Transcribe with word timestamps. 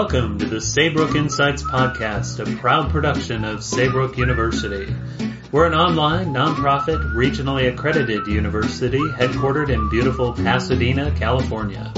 Welcome 0.00 0.38
to 0.38 0.46
the 0.46 0.60
Saybrook 0.60 1.16
Insights 1.16 1.64
Podcast, 1.64 2.38
a 2.38 2.56
proud 2.58 2.90
production 2.90 3.44
of 3.44 3.64
Saybrook 3.64 4.16
University. 4.16 4.94
We're 5.50 5.66
an 5.66 5.74
online, 5.74 6.32
nonprofit, 6.32 7.14
regionally 7.14 7.68
accredited 7.68 8.28
university 8.28 9.00
headquartered 9.00 9.70
in 9.70 9.90
beautiful 9.90 10.34
Pasadena, 10.34 11.10
California. 11.18 11.92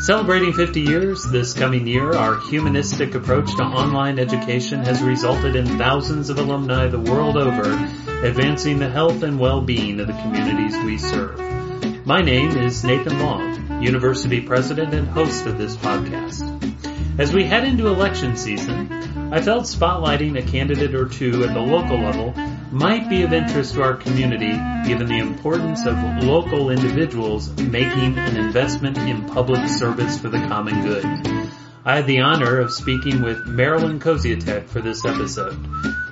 Celebrating 0.00 0.52
50 0.52 0.82
years 0.82 1.24
this 1.32 1.54
coming 1.54 1.86
year, 1.86 2.12
our 2.12 2.38
humanistic 2.50 3.14
approach 3.14 3.56
to 3.56 3.62
online 3.62 4.18
education 4.18 4.84
has 4.84 5.00
resulted 5.00 5.56
in 5.56 5.64
thousands 5.78 6.28
of 6.28 6.38
alumni 6.38 6.88
the 6.88 7.00
world 7.00 7.38
over 7.38 7.72
advancing 8.22 8.78
the 8.78 8.90
health 8.90 9.22
and 9.22 9.40
well-being 9.40 9.98
of 9.98 10.08
the 10.08 10.12
communities 10.12 10.76
we 10.84 10.98
serve. 10.98 11.40
My 12.04 12.20
name 12.20 12.58
is 12.58 12.84
Nathan 12.84 13.18
Long, 13.18 13.82
University 13.82 14.42
President 14.42 14.92
and 14.92 15.08
host 15.08 15.46
of 15.46 15.56
this 15.56 15.74
podcast. 15.74 16.59
As 17.20 17.34
we 17.34 17.44
head 17.44 17.64
into 17.64 17.88
election 17.88 18.34
season, 18.34 18.90
I 19.30 19.42
felt 19.42 19.64
spotlighting 19.64 20.38
a 20.38 20.42
candidate 20.42 20.94
or 20.94 21.06
two 21.06 21.44
at 21.44 21.52
the 21.52 21.60
local 21.60 21.98
level 21.98 22.32
might 22.72 23.10
be 23.10 23.24
of 23.24 23.34
interest 23.34 23.74
to 23.74 23.82
our 23.82 23.94
community 23.94 24.52
given 24.88 25.06
the 25.06 25.18
importance 25.18 25.84
of 25.84 26.24
local 26.24 26.70
individuals 26.70 27.54
making 27.58 28.16
an 28.16 28.38
investment 28.38 28.96
in 28.96 29.26
public 29.26 29.68
service 29.68 30.18
for 30.18 30.30
the 30.30 30.38
common 30.38 30.82
good. 30.82 31.04
I 31.84 31.96
had 31.96 32.06
the 32.06 32.20
honor 32.20 32.58
of 32.58 32.72
speaking 32.72 33.20
with 33.20 33.44
Marilyn 33.46 34.00
Koziatek 34.00 34.70
for 34.70 34.80
this 34.80 35.04
episode. 35.04 35.58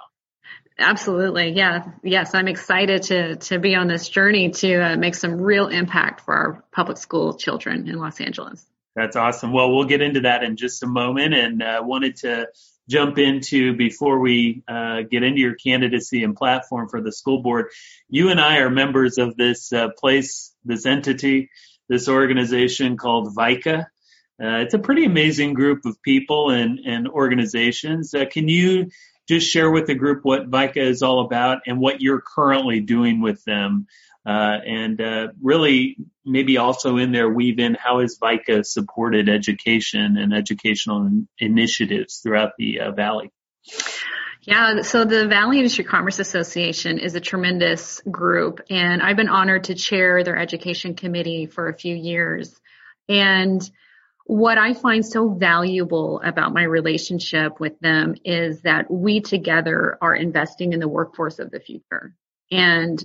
Absolutely. 0.78 1.50
Yeah. 1.50 1.84
Yes. 2.02 2.34
I'm 2.34 2.48
excited 2.48 3.02
to, 3.04 3.36
to 3.36 3.58
be 3.58 3.74
on 3.74 3.88
this 3.88 4.08
journey 4.08 4.50
to 4.50 4.92
uh, 4.92 4.96
make 4.96 5.14
some 5.14 5.40
real 5.40 5.68
impact 5.68 6.20
for 6.20 6.34
our 6.34 6.64
public 6.70 6.98
school 6.98 7.34
children 7.34 7.88
in 7.88 7.98
Los 7.98 8.20
Angeles. 8.20 8.64
That's 8.96 9.14
awesome. 9.14 9.52
Well, 9.52 9.72
we'll 9.72 9.84
get 9.84 10.00
into 10.00 10.20
that 10.20 10.42
in 10.42 10.56
just 10.56 10.82
a 10.82 10.86
moment 10.86 11.34
and 11.34 11.62
uh, 11.62 11.82
wanted 11.84 12.16
to 12.16 12.48
jump 12.88 13.18
into 13.18 13.76
before 13.76 14.18
we 14.18 14.62
uh, 14.66 15.02
get 15.02 15.22
into 15.22 15.40
your 15.40 15.54
candidacy 15.54 16.24
and 16.24 16.34
platform 16.34 16.88
for 16.88 17.02
the 17.02 17.12
school 17.12 17.42
board. 17.42 17.66
You 18.08 18.30
and 18.30 18.40
I 18.40 18.58
are 18.58 18.70
members 18.70 19.18
of 19.18 19.36
this 19.36 19.70
uh, 19.72 19.88
place, 19.98 20.54
this 20.64 20.86
entity, 20.86 21.50
this 21.90 22.08
organization 22.08 22.96
called 22.96 23.34
VICA. 23.36 23.86
Uh, 24.42 24.64
it's 24.64 24.74
a 24.74 24.78
pretty 24.78 25.04
amazing 25.04 25.52
group 25.52 25.84
of 25.84 26.00
people 26.02 26.50
and, 26.50 26.78
and 26.80 27.06
organizations. 27.06 28.14
Uh, 28.14 28.24
can 28.24 28.48
you 28.48 28.88
just 29.28 29.50
share 29.50 29.70
with 29.70 29.86
the 29.86 29.94
group 29.94 30.20
what 30.24 30.46
VICA 30.46 30.80
is 30.80 31.02
all 31.02 31.20
about 31.20 31.58
and 31.66 31.80
what 31.80 32.00
you're 32.00 32.22
currently 32.22 32.80
doing 32.80 33.20
with 33.20 33.44
them. 33.44 33.86
Uh, 34.24 34.58
and 34.66 35.00
uh, 35.00 35.28
really, 35.40 35.96
maybe 36.26 36.58
also 36.58 36.96
in 36.96 37.12
there 37.12 37.28
weave 37.28 37.58
in 37.58 37.74
how 37.74 38.00
has 38.00 38.18
VICA 38.20 38.64
supported 38.64 39.28
education 39.28 40.16
and 40.16 40.34
educational 40.34 41.08
initiatives 41.38 42.18
throughout 42.22 42.52
the 42.58 42.80
uh, 42.80 42.90
valley. 42.90 43.30
Yeah, 44.42 44.82
so 44.82 45.04
the 45.04 45.26
Valley 45.26 45.58
Industry 45.58 45.84
Commerce 45.84 46.20
Association 46.20 46.98
is 46.98 47.16
a 47.16 47.20
tremendous 47.20 48.00
group, 48.08 48.60
and 48.70 49.02
I've 49.02 49.16
been 49.16 49.28
honored 49.28 49.64
to 49.64 49.74
chair 49.74 50.22
their 50.22 50.36
education 50.36 50.94
committee 50.94 51.46
for 51.46 51.68
a 51.68 51.74
few 51.74 51.94
years. 51.94 52.54
And 53.08 53.68
what 54.24 54.58
I 54.58 54.74
find 54.74 55.04
so 55.04 55.28
valuable 55.28 56.20
about 56.24 56.52
my 56.52 56.62
relationship 56.62 57.58
with 57.58 57.78
them 57.80 58.14
is 58.24 58.62
that 58.62 58.90
we 58.90 59.20
together 59.20 59.98
are 60.00 60.14
investing 60.14 60.72
in 60.72 60.80
the 60.80 60.88
workforce 60.88 61.38
of 61.40 61.50
the 61.50 61.60
future. 61.60 62.14
And 62.50 63.04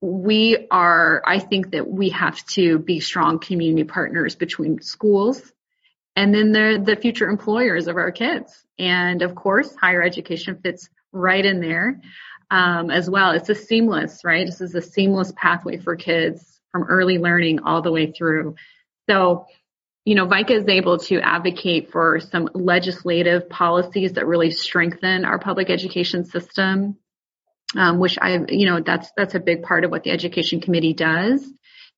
we 0.00 0.66
are, 0.70 1.22
I 1.26 1.38
think 1.38 1.72
that 1.72 1.88
we 1.88 2.10
have 2.10 2.44
to 2.48 2.78
be 2.78 3.00
strong 3.00 3.38
community 3.38 3.84
partners 3.84 4.36
between 4.36 4.80
schools 4.80 5.52
and 6.14 6.34
then 6.34 6.52
the, 6.52 6.82
the 6.84 6.96
future 6.96 7.28
employers 7.28 7.86
of 7.88 7.96
our 7.96 8.12
kids. 8.12 8.64
And 8.78 9.22
of 9.22 9.34
course, 9.34 9.74
higher 9.74 10.02
education 10.02 10.60
fits 10.62 10.88
right 11.12 11.44
in 11.44 11.60
there 11.60 12.00
um, 12.50 12.90
as 12.90 13.10
well. 13.10 13.32
It's 13.32 13.48
a 13.48 13.54
seamless, 13.54 14.24
right? 14.24 14.46
This 14.46 14.60
is 14.60 14.74
a 14.74 14.82
seamless 14.82 15.32
pathway 15.36 15.78
for 15.78 15.96
kids 15.96 16.60
from 16.70 16.84
early 16.84 17.18
learning 17.18 17.60
all 17.60 17.82
the 17.82 17.92
way 17.92 18.12
through. 18.12 18.54
So 19.08 19.46
you 20.08 20.14
know, 20.14 20.24
VICA 20.24 20.54
is 20.54 20.68
able 20.68 20.96
to 20.96 21.20
advocate 21.20 21.92
for 21.92 22.18
some 22.18 22.48
legislative 22.54 23.50
policies 23.50 24.14
that 24.14 24.26
really 24.26 24.50
strengthen 24.50 25.26
our 25.26 25.38
public 25.38 25.68
education 25.68 26.24
system, 26.24 26.96
um, 27.76 27.98
which 27.98 28.18
I, 28.20 28.44
you 28.48 28.66
know, 28.66 28.80
that's 28.80 29.10
that's 29.16 29.34
a 29.34 29.40
big 29.40 29.62
part 29.62 29.84
of 29.84 29.90
what 29.90 30.04
the 30.04 30.10
education 30.10 30.60
committee 30.60 30.94
does. 30.94 31.46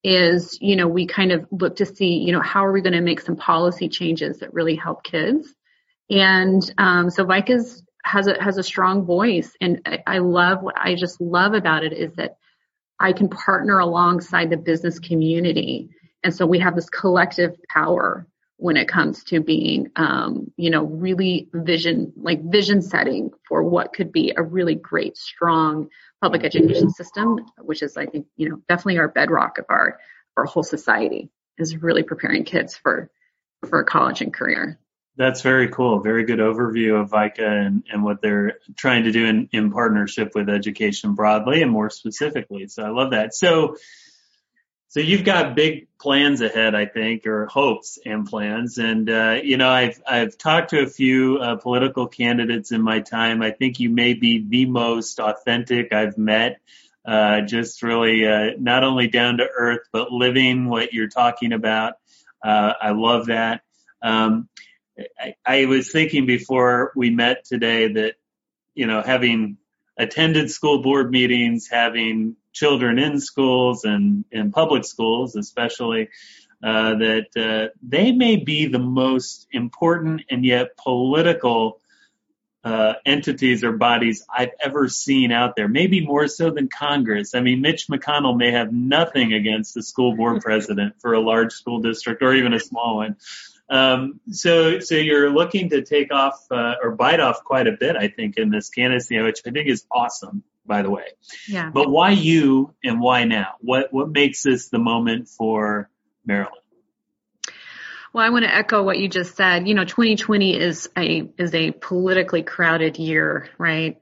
Is 0.02 0.56
you 0.62 0.76
know 0.76 0.88
we 0.88 1.06
kind 1.06 1.30
of 1.30 1.46
look 1.50 1.76
to 1.76 1.86
see 1.86 2.18
you 2.18 2.32
know 2.32 2.40
how 2.40 2.64
are 2.64 2.72
we 2.72 2.80
going 2.80 2.94
to 2.94 3.02
make 3.02 3.20
some 3.20 3.36
policy 3.36 3.90
changes 3.90 4.38
that 4.38 4.54
really 4.54 4.74
help 4.74 5.04
kids, 5.04 5.46
and 6.08 6.62
um, 6.78 7.10
so 7.10 7.24
VICA's 7.24 7.82
has 8.02 8.26
a 8.26 8.42
has 8.42 8.56
a 8.56 8.62
strong 8.62 9.04
voice, 9.04 9.54
and 9.60 9.82
I, 9.84 9.98
I 10.06 10.18
love 10.18 10.62
what 10.62 10.78
I 10.78 10.94
just 10.94 11.20
love 11.20 11.52
about 11.52 11.84
it 11.84 11.92
is 11.92 12.14
that 12.14 12.36
I 12.98 13.12
can 13.12 13.28
partner 13.28 13.78
alongside 13.78 14.48
the 14.48 14.56
business 14.56 14.98
community 14.98 15.90
and 16.22 16.34
so 16.34 16.46
we 16.46 16.58
have 16.58 16.74
this 16.74 16.88
collective 16.88 17.56
power 17.68 18.26
when 18.60 18.76
it 18.76 18.86
comes 18.86 19.24
to 19.24 19.40
being, 19.40 19.90
um, 19.96 20.52
you 20.58 20.68
know, 20.68 20.84
really 20.84 21.48
vision, 21.50 22.12
like 22.16 22.42
vision 22.42 22.82
setting 22.82 23.30
for 23.48 23.62
what 23.62 23.94
could 23.94 24.12
be 24.12 24.34
a 24.36 24.42
really 24.42 24.74
great, 24.74 25.16
strong 25.16 25.88
public 26.20 26.44
education 26.44 26.90
system, 26.90 27.38
which 27.56 27.82
is, 27.82 27.96
I 27.96 28.04
think, 28.04 28.26
you 28.36 28.50
know, 28.50 28.60
definitely 28.68 28.98
our 28.98 29.08
bedrock 29.08 29.56
of 29.56 29.64
our, 29.70 29.98
our 30.36 30.44
whole 30.44 30.62
society 30.62 31.30
is 31.56 31.74
really 31.74 32.02
preparing 32.02 32.44
kids 32.44 32.76
for, 32.76 33.10
for 33.66 33.82
college 33.82 34.20
and 34.20 34.32
career. 34.32 34.78
That's 35.16 35.40
very 35.40 35.68
cool. 35.68 36.00
Very 36.00 36.24
good 36.24 36.38
overview 36.38 37.00
of 37.00 37.10
VICA 37.10 37.46
and, 37.46 37.84
and 37.90 38.04
what 38.04 38.20
they're 38.20 38.58
trying 38.76 39.04
to 39.04 39.10
do 39.10 39.24
in, 39.24 39.48
in 39.52 39.72
partnership 39.72 40.32
with 40.34 40.50
education 40.50 41.14
broadly 41.14 41.62
and 41.62 41.70
more 41.70 41.88
specifically. 41.88 42.68
So 42.68 42.82
I 42.82 42.90
love 42.90 43.12
that. 43.12 43.34
So, 43.34 43.76
so 44.90 44.98
you've 44.98 45.22
got 45.22 45.54
big 45.54 45.86
plans 46.00 46.40
ahead, 46.40 46.74
I 46.74 46.84
think, 46.84 47.24
or 47.24 47.46
hopes 47.46 47.96
and 48.04 48.26
plans. 48.26 48.76
And 48.76 49.08
uh, 49.08 49.38
you 49.40 49.56
know, 49.56 49.70
I've 49.70 50.02
I've 50.04 50.36
talked 50.36 50.70
to 50.70 50.80
a 50.80 50.88
few 50.88 51.38
uh, 51.38 51.56
political 51.56 52.08
candidates 52.08 52.72
in 52.72 52.82
my 52.82 52.98
time. 52.98 53.40
I 53.40 53.52
think 53.52 53.78
you 53.78 53.88
may 53.88 54.14
be 54.14 54.44
the 54.48 54.66
most 54.66 55.20
authentic 55.20 55.92
I've 55.92 56.18
met. 56.18 56.60
Uh, 57.06 57.42
just 57.42 57.84
really 57.84 58.26
uh, 58.26 58.50
not 58.58 58.82
only 58.82 59.06
down 59.06 59.36
to 59.36 59.46
earth, 59.46 59.86
but 59.92 60.10
living 60.10 60.68
what 60.68 60.92
you're 60.92 61.08
talking 61.08 61.52
about. 61.52 61.94
Uh, 62.44 62.72
I 62.82 62.90
love 62.90 63.26
that. 63.26 63.62
Um, 64.02 64.48
I, 65.16 65.34
I 65.46 65.66
was 65.66 65.92
thinking 65.92 66.26
before 66.26 66.90
we 66.96 67.10
met 67.10 67.44
today 67.44 67.92
that 67.92 68.16
you 68.74 68.88
know 68.88 69.02
having 69.02 69.56
attended 70.00 70.50
school 70.50 70.82
board 70.82 71.10
meetings, 71.10 71.68
having 71.70 72.36
children 72.52 72.98
in 72.98 73.20
schools 73.20 73.84
and 73.84 74.24
in 74.32 74.50
public 74.50 74.84
schools, 74.84 75.36
especially, 75.36 76.08
uh, 76.64 76.94
that 76.94 77.26
uh, 77.36 77.72
they 77.82 78.10
may 78.10 78.36
be 78.36 78.66
the 78.66 78.78
most 78.78 79.46
important 79.52 80.22
and 80.30 80.44
yet 80.44 80.76
political 80.76 81.80
uh, 82.64 82.94
entities 83.06 83.64
or 83.64 83.72
bodies 83.72 84.24
I've 84.34 84.50
ever 84.62 84.88
seen 84.88 85.32
out 85.32 85.56
there, 85.56 85.68
maybe 85.68 86.04
more 86.04 86.28
so 86.28 86.50
than 86.50 86.68
Congress. 86.68 87.34
I 87.34 87.40
mean, 87.40 87.60
Mitch 87.60 87.86
McConnell 87.88 88.36
may 88.36 88.52
have 88.52 88.72
nothing 88.72 89.32
against 89.32 89.74
the 89.74 89.82
school 89.82 90.16
board 90.16 90.40
president 90.42 90.94
for 91.00 91.14
a 91.14 91.20
large 91.20 91.52
school 91.52 91.80
district 91.80 92.22
or 92.22 92.34
even 92.34 92.52
a 92.52 92.60
small 92.60 92.96
one. 92.96 93.16
Um, 93.70 94.20
so, 94.30 94.80
so 94.80 94.96
you're 94.96 95.30
looking 95.30 95.70
to 95.70 95.82
take 95.82 96.12
off 96.12 96.44
uh, 96.50 96.74
or 96.82 96.90
bite 96.90 97.20
off 97.20 97.44
quite 97.44 97.68
a 97.68 97.72
bit, 97.72 97.96
I 97.96 98.08
think, 98.08 98.36
in 98.36 98.50
this 98.50 98.68
candidacy, 98.68 99.18
which 99.20 99.40
I 99.46 99.50
think 99.50 99.68
is 99.68 99.86
awesome 99.90 100.42
by 100.70 100.82
the 100.82 100.90
way. 100.90 101.04
Yeah. 101.48 101.70
But 101.74 101.90
why 101.90 102.10
you 102.10 102.74
and 102.84 103.00
why 103.00 103.24
now? 103.24 103.56
What 103.60 103.92
what 103.92 104.08
makes 104.10 104.44
this 104.44 104.68
the 104.68 104.78
moment 104.78 105.28
for 105.28 105.90
Marilyn? 106.24 106.52
Well, 108.12 108.24
I 108.24 108.30
want 108.30 108.44
to 108.44 108.54
echo 108.54 108.82
what 108.82 108.98
you 108.98 109.08
just 109.08 109.36
said. 109.36 109.68
You 109.68 109.74
know, 109.74 109.84
2020 109.84 110.56
is 110.56 110.88
a 110.96 111.28
is 111.38 111.54
a 111.54 111.72
politically 111.72 112.42
crowded 112.42 112.98
year, 112.98 113.48
right? 113.58 114.00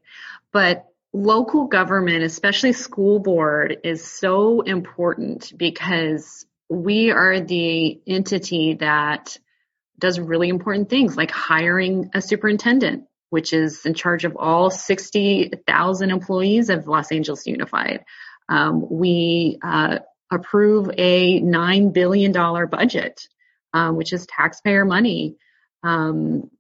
But 0.53 0.87
local 1.13 1.67
government, 1.67 2.23
especially 2.23 2.75
school 2.75 3.19
board, 3.19 3.79
is 3.85 4.05
so 4.05 4.61
important 4.61 5.53
because 5.57 6.47
we 6.69 7.11
are 7.11 7.41
the 7.41 8.01
entity 8.07 8.75
that 8.75 9.39
does 9.99 10.19
really 10.21 10.49
important 10.49 10.89
things 10.89 11.17
like 11.17 11.31
hiring 11.31 12.11
a 12.15 12.23
superintendent, 12.23 13.05
which 13.31 13.53
is 13.53 13.85
in 13.85 13.95
charge 13.95 14.25
of 14.25 14.37
all 14.37 14.71
60,000 14.71 16.11
employees 16.11 16.71
of 16.71 16.87
Los 16.87 17.13
Angeles 17.13 17.47
Unified. 17.47 18.05
Um, 18.49 18.87
we 18.89 19.59
uh, 19.63 19.99
approve 20.31 20.91
a 20.97 21.41
$9 21.41 21.93
billion 21.93 22.33
budget, 22.33 23.21
um, 23.73 23.97
which 23.97 24.13
is 24.13 24.27
taxpayer 24.27 24.85
money, 24.85 25.37
um, 25.83 26.51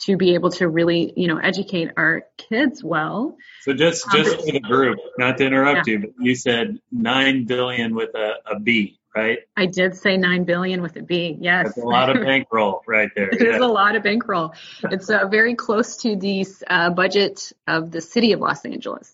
to 0.00 0.16
be 0.16 0.34
able 0.34 0.50
to 0.50 0.68
really, 0.68 1.12
you 1.16 1.28
know, 1.28 1.38
educate 1.38 1.90
our 1.96 2.24
kids 2.36 2.82
well. 2.82 3.36
So 3.62 3.72
just 3.72 4.10
just 4.10 4.36
for 4.36 4.52
the 4.52 4.60
group, 4.60 4.98
not 5.16 5.38
to 5.38 5.46
interrupt 5.46 5.86
yeah. 5.86 5.94
you, 5.94 5.98
but 6.00 6.10
you 6.18 6.34
said 6.34 6.78
nine 6.90 7.44
billion 7.44 7.94
with 7.94 8.14
a, 8.14 8.34
a 8.50 8.60
B, 8.60 8.98
right? 9.14 9.38
I 9.56 9.66
did 9.66 9.96
say 9.96 10.16
nine 10.16 10.44
billion 10.44 10.82
with 10.82 10.96
a 10.96 11.02
B. 11.02 11.36
Yes, 11.40 11.66
that's 11.66 11.78
a 11.78 11.80
lot 11.80 12.14
of 12.14 12.22
bankroll 12.24 12.82
right 12.86 13.10
there. 13.14 13.28
it 13.28 13.42
is 13.42 13.60
a 13.60 13.66
lot 13.66 13.96
of 13.96 14.02
bankroll. 14.02 14.54
It's 14.82 15.10
uh, 15.10 15.26
very 15.28 15.54
close 15.54 15.98
to 15.98 16.16
the 16.16 16.46
uh, 16.68 16.90
budget 16.90 17.52
of 17.66 17.90
the 17.90 18.00
city 18.00 18.32
of 18.32 18.40
Los 18.40 18.64
Angeles. 18.64 19.12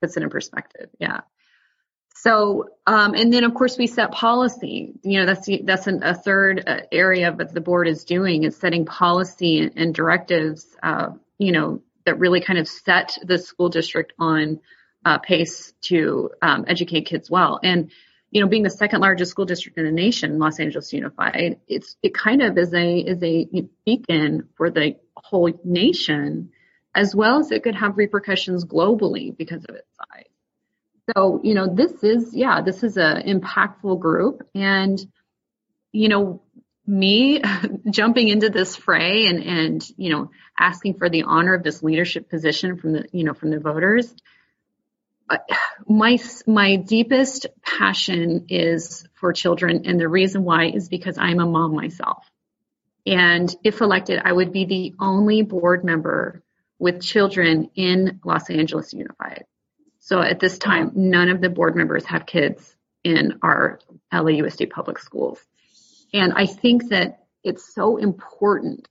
Puts 0.00 0.16
it 0.16 0.22
in 0.22 0.30
perspective. 0.30 0.90
Yeah. 0.98 1.20
So, 2.16 2.70
um, 2.86 3.14
and 3.14 3.32
then 3.32 3.44
of 3.44 3.52
course 3.54 3.76
we 3.76 3.86
set 3.86 4.10
policy. 4.10 4.94
You 5.02 5.20
know, 5.20 5.26
that's 5.26 5.48
that's 5.62 5.86
an, 5.86 6.02
a 6.02 6.14
third 6.14 6.64
uh, 6.66 6.80
area 6.90 7.30
that 7.30 7.52
the 7.52 7.60
board 7.60 7.86
is 7.86 8.04
doing 8.04 8.44
is 8.44 8.56
setting 8.56 8.86
policy 8.86 9.60
and, 9.60 9.72
and 9.76 9.94
directives. 9.94 10.66
Uh, 10.82 11.10
you 11.38 11.52
know, 11.52 11.82
that 12.06 12.18
really 12.18 12.40
kind 12.40 12.58
of 12.58 12.68
set 12.68 13.18
the 13.22 13.38
school 13.38 13.68
district 13.68 14.14
on 14.18 14.60
uh, 15.04 15.18
pace 15.18 15.72
to 15.82 16.30
um, 16.40 16.64
educate 16.66 17.02
kids 17.02 17.30
well. 17.30 17.60
And 17.62 17.90
you 18.34 18.40
know, 18.40 18.48
being 18.48 18.64
the 18.64 18.70
second 18.70 19.00
largest 19.00 19.30
school 19.30 19.44
district 19.44 19.78
in 19.78 19.84
the 19.84 19.92
nation, 19.92 20.40
Los 20.40 20.58
Angeles 20.58 20.92
Unified, 20.92 21.60
it's 21.68 21.96
it 22.02 22.12
kind 22.12 22.42
of 22.42 22.58
is 22.58 22.74
a 22.74 22.98
is 22.98 23.22
a 23.22 23.46
beacon 23.86 24.48
for 24.56 24.70
the 24.70 24.96
whole 25.16 25.52
nation, 25.64 26.50
as 26.96 27.14
well 27.14 27.38
as 27.38 27.52
it 27.52 27.62
could 27.62 27.76
have 27.76 27.96
repercussions 27.96 28.64
globally 28.64 29.34
because 29.34 29.64
of 29.64 29.76
its 29.76 29.88
size. 29.96 30.24
So, 31.14 31.40
you 31.44 31.54
know, 31.54 31.72
this 31.72 32.02
is 32.02 32.34
yeah, 32.34 32.60
this 32.60 32.82
is 32.82 32.96
a 32.96 33.22
impactful 33.24 34.00
group, 34.00 34.42
and 34.52 34.98
you 35.92 36.08
know, 36.08 36.42
me 36.88 37.40
jumping 37.88 38.26
into 38.26 38.50
this 38.50 38.74
fray 38.74 39.26
and 39.26 39.44
and 39.44 39.88
you 39.96 40.10
know 40.10 40.30
asking 40.58 40.94
for 40.94 41.08
the 41.08 41.22
honor 41.22 41.54
of 41.54 41.62
this 41.62 41.84
leadership 41.84 42.28
position 42.28 42.78
from 42.78 42.94
the 42.94 43.06
you 43.12 43.22
know 43.22 43.32
from 43.32 43.50
the 43.50 43.60
voters 43.60 44.12
my 45.86 46.18
my 46.46 46.76
deepest 46.76 47.46
passion 47.62 48.46
is 48.48 49.06
for 49.14 49.32
children 49.32 49.82
and 49.86 49.98
the 49.98 50.08
reason 50.08 50.44
why 50.44 50.66
is 50.66 50.88
because 50.88 51.18
I'm 51.18 51.40
a 51.40 51.46
mom 51.46 51.74
myself. 51.74 52.24
And 53.06 53.54
if 53.62 53.80
elected, 53.80 54.20
I 54.24 54.32
would 54.32 54.52
be 54.52 54.64
the 54.64 54.94
only 54.98 55.42
board 55.42 55.84
member 55.84 56.42
with 56.78 57.02
children 57.02 57.70
in 57.74 58.20
Los 58.24 58.50
Angeles 58.50 58.92
Unified. 58.92 59.44
So 60.00 60.20
at 60.20 60.40
this 60.40 60.58
time, 60.58 60.92
none 60.94 61.28
of 61.28 61.40
the 61.40 61.48
board 61.48 61.76
members 61.76 62.04
have 62.06 62.26
kids 62.26 62.74
in 63.02 63.38
our 63.42 63.78
LAUSD 64.12 64.70
public 64.70 64.98
schools. 64.98 65.38
And 66.12 66.32
I 66.34 66.46
think 66.46 66.90
that 66.90 67.24
it's 67.42 67.74
so 67.74 67.96
important 67.98 68.88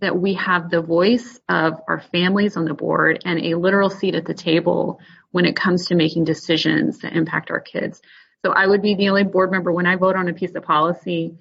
that 0.00 0.18
we 0.18 0.34
have 0.34 0.68
the 0.68 0.82
voice 0.82 1.40
of 1.48 1.80
our 1.86 2.00
families 2.00 2.56
on 2.56 2.64
the 2.64 2.74
board 2.74 3.22
and 3.24 3.38
a 3.38 3.54
literal 3.54 3.88
seat 3.88 4.14
at 4.14 4.24
the 4.24 4.34
table 4.34 4.98
when 5.32 5.44
it 5.44 5.56
comes 5.56 5.86
to 5.86 5.94
making 5.94 6.24
decisions 6.24 7.00
that 7.00 7.14
impact 7.14 7.50
our 7.50 7.60
kids. 7.60 8.00
So 8.44 8.52
I 8.52 8.66
would 8.66 8.82
be 8.82 8.94
the 8.94 9.08
only 9.08 9.24
board 9.24 9.50
member 9.50 9.72
when 9.72 9.86
I 9.86 9.96
vote 9.96 10.16
on 10.16 10.28
a 10.28 10.34
piece 10.34 10.54
of 10.54 10.62
policy, 10.62 11.36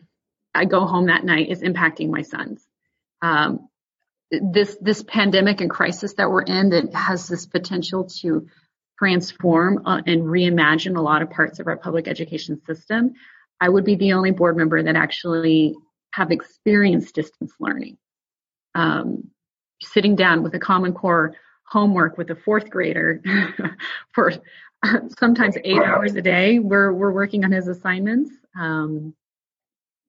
I 0.54 0.66
go 0.66 0.86
home 0.86 1.08
that 1.08 1.24
night 1.24 1.50
is 1.50 1.62
impacting 1.62 2.10
my 2.10 2.24
sons. 2.24 2.66
Um, 3.22 3.70
this 4.32 4.78
this 4.82 5.04
pandemic 5.04 5.62
and 5.62 5.70
crisis 5.70 6.14
that 6.14 6.30
we're 6.30 6.42
in 6.42 6.70
that 6.70 6.94
has 6.94 7.28
this 7.28 7.46
potential 7.46 8.06
to 8.22 8.48
transform 8.98 9.82
uh, 9.86 10.02
and 10.06 10.24
reimagine 10.24 10.96
a 10.96 11.02
lot 11.02 11.22
of 11.22 11.30
parts 11.30 11.60
of 11.60 11.68
our 11.68 11.76
public 11.76 12.08
education 12.08 12.62
system. 12.66 13.14
I 13.60 13.68
would 13.68 13.84
be 13.84 13.96
the 13.96 14.14
only 14.14 14.32
board 14.32 14.56
member 14.56 14.82
that 14.82 14.96
actually 14.96 15.76
have 16.14 16.32
experienced 16.32 17.16
distance 17.16 17.54
learning. 17.60 17.98
Um, 18.74 19.32
sitting 19.82 20.16
down 20.16 20.44
with 20.44 20.54
a 20.54 20.60
Common 20.60 20.94
Core 20.94 21.36
homework 21.72 22.18
with 22.18 22.30
a 22.30 22.36
fourth 22.36 22.70
grader 22.70 23.22
for 24.14 24.34
sometimes 25.18 25.56
eight 25.64 25.82
hours 25.82 26.16
a 26.16 26.22
day. 26.22 26.60
We're 26.60 26.92
we're 26.92 27.14
working 27.14 27.46
on 27.46 27.52
his 27.52 27.68
assignments. 27.68 28.32
Um, 28.60 29.16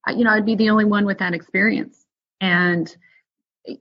you 0.09 0.25
know, 0.25 0.31
I'd 0.31 0.47
be 0.47 0.57
the 0.57 0.71
only 0.71 0.85
one 0.85 1.07
with 1.07 1.19
that 1.19 1.35
experience, 1.35 2.05
and 2.41 2.95
I 3.67 3.77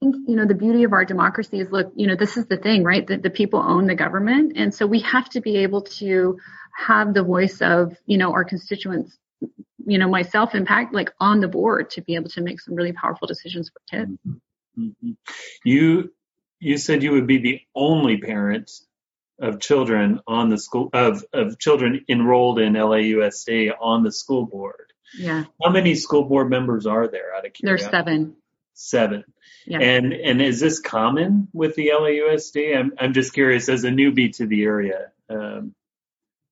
think 0.00 0.16
you 0.26 0.34
know 0.34 0.46
the 0.46 0.54
beauty 0.54 0.82
of 0.82 0.92
our 0.92 1.04
democracy 1.04 1.60
is 1.60 1.70
look, 1.70 1.92
you 1.94 2.08
know, 2.08 2.16
this 2.16 2.36
is 2.36 2.46
the 2.46 2.56
thing, 2.56 2.82
right? 2.82 3.06
That 3.06 3.22
the 3.22 3.30
people 3.30 3.60
own 3.60 3.86
the 3.86 3.94
government, 3.94 4.54
and 4.56 4.74
so 4.74 4.86
we 4.86 5.00
have 5.00 5.28
to 5.30 5.40
be 5.40 5.58
able 5.58 5.82
to 5.82 6.38
have 6.76 7.14
the 7.14 7.22
voice 7.22 7.60
of 7.60 7.96
you 8.06 8.18
know 8.18 8.32
our 8.32 8.44
constituents 8.44 9.18
you 9.84 9.98
know 9.98 10.08
myself 10.08 10.54
impact 10.54 10.94
like 10.94 11.12
on 11.20 11.40
the 11.40 11.48
board 11.48 11.90
to 11.90 12.00
be 12.00 12.14
able 12.14 12.30
to 12.30 12.40
make 12.40 12.60
some 12.60 12.74
really 12.74 12.92
powerful 12.92 13.26
decisions 13.26 13.70
for 13.70 13.80
kids 13.90 14.16
mm-hmm. 14.78 15.10
you 15.64 16.10
you 16.62 16.78
said 16.78 17.02
you 17.02 17.10
would 17.12 17.26
be 17.26 17.38
the 17.38 17.60
only 17.74 18.18
parent 18.18 18.70
of 19.40 19.58
children 19.60 20.20
on 20.28 20.48
the 20.48 20.56
school 20.56 20.90
of 20.92 21.24
of 21.32 21.58
children 21.58 22.04
enrolled 22.08 22.60
in 22.60 22.74
LAUSD 22.74 23.72
on 23.80 24.04
the 24.04 24.12
school 24.12 24.46
board. 24.46 24.92
Yeah. 25.18 25.44
How 25.62 25.70
many 25.70 25.96
school 25.96 26.24
board 26.24 26.48
members 26.48 26.86
are 26.86 27.08
there 27.08 27.34
out 27.34 27.44
of 27.44 27.52
curiosity? 27.52 27.82
There's 27.82 27.90
seven. 27.90 28.36
Seven. 28.74 29.24
Yeah. 29.66 29.80
And 29.80 30.12
and 30.12 30.40
is 30.40 30.60
this 30.60 30.78
common 30.78 31.48
with 31.52 31.74
the 31.74 31.88
LAUSD? 31.88 32.78
I'm 32.78 32.92
I'm 32.96 33.12
just 33.12 33.34
curious 33.34 33.68
as 33.68 33.82
a 33.82 33.90
newbie 33.90 34.36
to 34.36 34.46
the 34.46 34.62
area. 34.62 35.10
Um, 35.28 35.74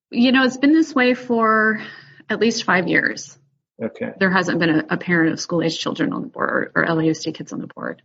you 0.09 0.33
know, 0.33 0.43
it's 0.43 0.57
been 0.57 0.73
this 0.73 0.93
way 0.93 1.13
for 1.13 1.81
at 2.29 2.41
least 2.41 2.65
five 2.65 2.89
years. 2.89 3.39
Okay. 3.81 4.11
There 4.19 4.29
hasn't 4.29 4.59
been 4.59 4.69
a, 4.69 4.85
a 4.91 4.97
parent 4.97 5.33
of 5.33 5.39
school 5.39 5.63
age 5.63 5.77
children 5.79 6.13
on 6.13 6.21
the 6.21 6.27
board 6.27 6.71
or, 6.75 6.83
or 6.83 6.85
LAUSD 6.85 7.33
kids 7.33 7.51
on 7.51 7.59
the 7.59 7.67
board. 7.67 8.01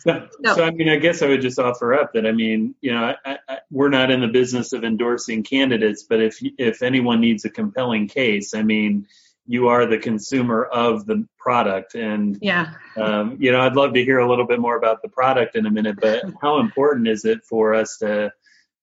So, 0.00 0.28
no. 0.40 0.54
so 0.54 0.64
I 0.64 0.70
mean, 0.70 0.88
I 0.88 0.96
guess 0.96 1.22
I 1.22 1.28
would 1.28 1.40
just 1.42 1.58
offer 1.58 1.94
up 1.94 2.14
that 2.14 2.26
I 2.26 2.32
mean, 2.32 2.74
you 2.80 2.92
know, 2.92 3.14
I, 3.24 3.38
I, 3.48 3.58
we're 3.70 3.88
not 3.88 4.10
in 4.10 4.20
the 4.20 4.28
business 4.28 4.72
of 4.72 4.84
endorsing 4.84 5.42
candidates, 5.42 6.02
but 6.02 6.20
if 6.20 6.38
if 6.40 6.82
anyone 6.82 7.20
needs 7.20 7.44
a 7.44 7.50
compelling 7.50 8.08
case, 8.08 8.54
I 8.54 8.62
mean, 8.62 9.06
you 9.46 9.68
are 9.68 9.86
the 9.86 9.98
consumer 9.98 10.64
of 10.64 11.06
the 11.06 11.26
product. 11.38 11.94
And 11.94 12.38
yeah, 12.40 12.74
um, 12.96 13.36
you 13.40 13.52
know, 13.52 13.60
I'd 13.60 13.76
love 13.76 13.94
to 13.94 14.04
hear 14.04 14.18
a 14.18 14.28
little 14.28 14.46
bit 14.46 14.58
more 14.60 14.76
about 14.76 15.02
the 15.02 15.08
product 15.08 15.56
in 15.56 15.66
a 15.66 15.70
minute. 15.70 15.98
But 16.00 16.24
how 16.40 16.60
important 16.60 17.08
is 17.08 17.24
it 17.24 17.44
for 17.44 17.74
us 17.74 17.98
to 17.98 18.32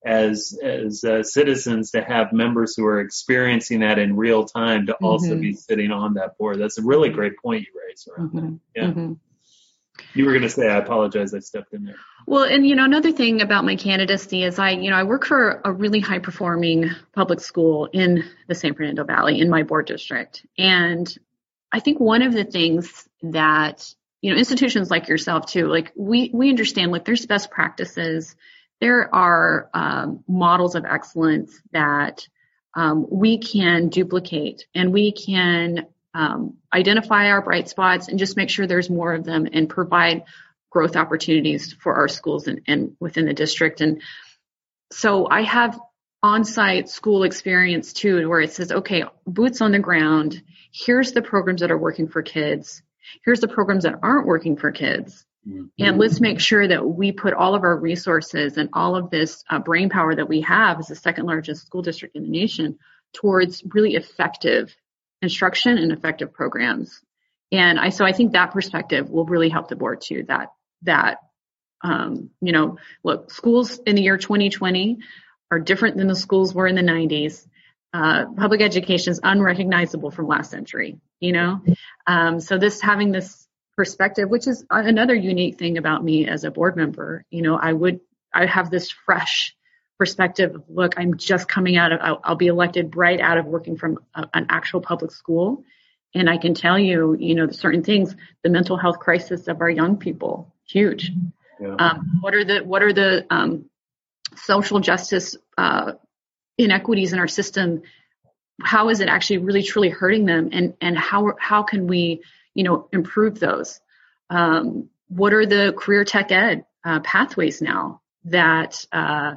as 0.05 0.57
as 0.63 1.03
uh, 1.03 1.23
citizens 1.23 1.91
to 1.91 2.01
have 2.01 2.31
members 2.31 2.75
who 2.75 2.85
are 2.85 3.01
experiencing 3.01 3.81
that 3.81 3.99
in 3.99 4.15
real 4.15 4.45
time 4.45 4.85
to 4.87 4.93
also 4.95 5.31
mm-hmm. 5.31 5.41
be 5.41 5.53
sitting 5.53 5.91
on 5.91 6.13
that 6.15 6.37
board. 6.37 6.59
That's 6.59 6.77
a 6.77 6.83
really 6.83 7.09
great 7.09 7.37
point 7.37 7.61
you 7.61 7.81
raised 7.87 8.07
around 8.09 8.29
mm-hmm. 8.29 8.39
that. 8.39 8.59
Yeah. 8.75 8.87
Mm-hmm. 8.89 9.13
You 10.13 10.25
were 10.25 10.31
going 10.31 10.43
to 10.43 10.49
say, 10.49 10.67
I 10.67 10.77
apologize, 10.77 11.33
I 11.33 11.39
stepped 11.39 11.73
in 11.73 11.83
there. 11.83 11.95
Well, 12.27 12.43
and 12.43 12.67
you 12.67 12.75
know, 12.75 12.85
another 12.85 13.11
thing 13.11 13.41
about 13.41 13.65
my 13.65 13.75
candidacy 13.75 14.43
is 14.43 14.59
I, 14.59 14.71
you 14.71 14.89
know, 14.89 14.95
I 14.95 15.03
work 15.03 15.25
for 15.25 15.61
a 15.65 15.71
really 15.71 15.99
high 15.99 16.19
performing 16.19 16.91
public 17.13 17.39
school 17.39 17.89
in 17.91 18.23
the 18.47 18.55
San 18.55 18.75
Fernando 18.75 19.03
Valley 19.03 19.39
in 19.39 19.49
my 19.49 19.63
board 19.63 19.87
district. 19.87 20.45
And 20.57 21.11
I 21.71 21.79
think 21.79 21.99
one 21.99 22.21
of 22.21 22.33
the 22.33 22.43
things 22.43 23.07
that, 23.23 23.91
you 24.21 24.31
know, 24.31 24.37
institutions 24.37 24.91
like 24.91 25.07
yourself 25.07 25.47
too, 25.47 25.67
like 25.67 25.91
we, 25.95 26.29
we 26.33 26.49
understand, 26.49 26.91
like 26.91 27.05
there's 27.05 27.25
best 27.25 27.49
practices 27.49 28.35
there 28.79 29.13
are 29.13 29.69
um, 29.73 30.23
models 30.27 30.75
of 30.75 30.85
excellence 30.85 31.59
that 31.71 32.27
um, 32.75 33.07
we 33.09 33.39
can 33.39 33.89
duplicate 33.89 34.67
and 34.75 34.93
we 34.93 35.11
can 35.11 35.87
um, 36.13 36.57
identify 36.73 37.29
our 37.29 37.41
bright 37.41 37.69
spots 37.69 38.07
and 38.07 38.19
just 38.19 38.37
make 38.37 38.49
sure 38.49 38.67
there's 38.67 38.89
more 38.89 39.13
of 39.13 39.23
them 39.23 39.47
and 39.51 39.69
provide 39.69 40.23
growth 40.69 40.95
opportunities 40.95 41.73
for 41.73 41.95
our 41.95 42.07
schools 42.07 42.47
and, 42.47 42.61
and 42.67 42.95
within 42.99 43.25
the 43.25 43.33
district. 43.33 43.81
And 43.81 44.01
so 44.91 45.27
I 45.29 45.43
have 45.43 45.79
on-site 46.23 46.89
school 46.89 47.23
experience 47.23 47.93
too, 47.93 48.27
where 48.27 48.41
it 48.41 48.51
says, 48.51 48.71
okay, 48.71 49.03
boots 49.25 49.61
on 49.61 49.71
the 49.71 49.79
ground. 49.79 50.41
Here's 50.71 51.11
the 51.11 51.21
programs 51.21 51.61
that 51.61 51.71
are 51.71 51.77
working 51.77 52.07
for 52.07 52.21
kids. 52.21 52.81
Here's 53.23 53.39
the 53.39 53.47
programs 53.47 53.83
that 53.83 53.99
aren't 54.01 54.27
working 54.27 54.57
for 54.57 54.71
kids. 54.71 55.25
And 55.79 55.97
let's 55.97 56.19
make 56.19 56.39
sure 56.39 56.67
that 56.67 56.85
we 56.85 57.11
put 57.11 57.33
all 57.33 57.55
of 57.55 57.63
our 57.63 57.77
resources 57.77 58.57
and 58.57 58.69
all 58.73 58.95
of 58.95 59.09
this 59.09 59.43
uh, 59.49 59.59
brain 59.59 59.89
power 59.89 60.13
that 60.13 60.27
we 60.27 60.41
have 60.41 60.79
as 60.79 60.87
the 60.87 60.95
second 60.95 61.25
largest 61.25 61.65
school 61.65 61.81
district 61.81 62.15
in 62.15 62.23
the 62.23 62.29
nation 62.29 62.79
towards 63.13 63.63
really 63.73 63.95
effective 63.95 64.75
instruction 65.21 65.77
and 65.77 65.91
effective 65.91 66.33
programs. 66.33 67.01
And 67.51 67.79
I, 67.79 67.89
so 67.89 68.05
I 68.05 68.11
think 68.11 68.33
that 68.33 68.51
perspective 68.51 69.09
will 69.09 69.25
really 69.25 69.49
help 69.49 69.69
the 69.69 69.75
board 69.75 70.01
too, 70.01 70.25
that, 70.27 70.49
that, 70.83 71.19
um, 71.81 72.29
you 72.41 72.51
know, 72.51 72.77
look, 73.03 73.31
schools 73.31 73.79
in 73.79 73.95
the 73.95 74.01
year 74.01 74.17
2020 74.17 74.97
are 75.49 75.59
different 75.59 75.95
than 75.95 76.07
the 76.07 76.15
schools 76.15 76.53
were 76.53 76.67
in 76.67 76.75
the 76.75 76.81
90s. 76.81 77.47
Uh, 77.93 78.25
public 78.35 78.61
education 78.61 79.11
is 79.11 79.21
unrecognizable 79.23 80.11
from 80.11 80.27
last 80.27 80.51
century, 80.51 80.99
you 81.21 81.31
know? 81.31 81.61
Um, 82.05 82.41
so 82.41 82.57
this, 82.57 82.81
having 82.81 83.11
this 83.11 83.46
perspective, 83.77 84.27
which 84.27 84.47
is 84.47 84.65
another 84.71 85.13
unique 85.13 85.57
thing 85.57 85.77
about 85.77 86.03
me 86.03 86.27
as 86.27 86.43
a 86.43 86.51
board 86.51 86.75
member. 86.75 87.23
You 87.29 87.43
know, 87.43 87.55
I 87.55 87.71
would, 87.71 88.01
I 88.33 88.47
have 88.47 88.69
this 88.69 88.89
fresh 88.89 89.55
perspective 89.99 90.55
of, 90.55 90.63
look, 90.67 90.95
I'm 90.97 91.15
just 91.15 91.47
coming 91.47 91.77
out 91.77 91.91
of, 91.91 91.99
I'll, 92.01 92.19
I'll 92.23 92.35
be 92.35 92.47
elected 92.47 92.95
right 92.95 93.21
out 93.21 93.37
of 93.37 93.45
working 93.45 93.77
from 93.77 93.99
a, 94.15 94.27
an 94.33 94.47
actual 94.49 94.81
public 94.81 95.11
school. 95.11 95.63
And 96.15 96.29
I 96.29 96.37
can 96.37 96.55
tell 96.55 96.79
you, 96.79 97.15
you 97.19 97.35
know, 97.35 97.49
certain 97.51 97.83
things, 97.83 98.15
the 98.43 98.49
mental 98.49 98.77
health 98.77 98.99
crisis 98.99 99.47
of 99.47 99.61
our 99.61 99.69
young 99.69 99.97
people, 99.97 100.53
huge. 100.65 101.11
Yeah. 101.61 101.75
Um, 101.75 102.19
what 102.21 102.33
are 102.33 102.43
the, 102.43 102.59
what 102.59 102.81
are 102.81 102.93
the, 102.93 103.25
um, 103.29 103.69
social 104.35 104.79
justice, 104.79 105.35
uh, 105.57 105.93
inequities 106.57 107.13
in 107.13 107.19
our 107.19 107.27
system? 107.27 107.83
How 108.61 108.89
is 108.89 109.01
it 109.01 109.09
actually 109.09 109.39
really 109.39 109.63
truly 109.63 109.89
hurting 109.89 110.25
them? 110.25 110.49
And, 110.51 110.73
and 110.81 110.97
how, 110.97 111.33
how 111.39 111.61
can 111.63 111.85
we, 111.87 112.23
you 112.57 112.63
know, 112.63 112.89
improve 112.91 113.39
those? 113.39 113.79
Um, 114.31 114.89
what 115.09 115.31
are 115.31 115.45
the 115.45 115.73
career 115.77 116.03
tech 116.03 116.31
ed 116.31 116.65
uh, 116.83 116.99
pathways 117.01 117.61
now 117.61 118.01
that, 118.25 118.83
uh, 118.91 119.35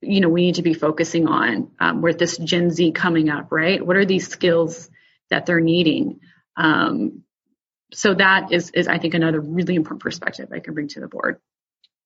you 0.00 0.20
know, 0.20 0.28
we 0.28 0.42
need 0.42 0.54
to 0.54 0.62
be 0.62 0.72
focusing 0.72 1.26
on 1.26 1.72
um, 1.80 2.00
with 2.00 2.16
this 2.16 2.38
Gen 2.38 2.70
Z 2.70 2.92
coming 2.92 3.28
up, 3.28 3.50
right? 3.50 3.84
What 3.84 3.96
are 3.96 4.04
these 4.04 4.28
skills 4.28 4.88
that 5.30 5.46
they're 5.46 5.60
needing? 5.60 6.20
Um, 6.56 7.24
so 7.92 8.14
that 8.14 8.52
is, 8.52 8.70
is, 8.70 8.86
I 8.86 8.98
think, 8.98 9.14
another 9.14 9.40
really 9.40 9.74
important 9.74 10.02
perspective 10.02 10.50
I 10.52 10.60
can 10.60 10.74
bring 10.74 10.88
to 10.88 11.00
the 11.00 11.08
board. 11.08 11.40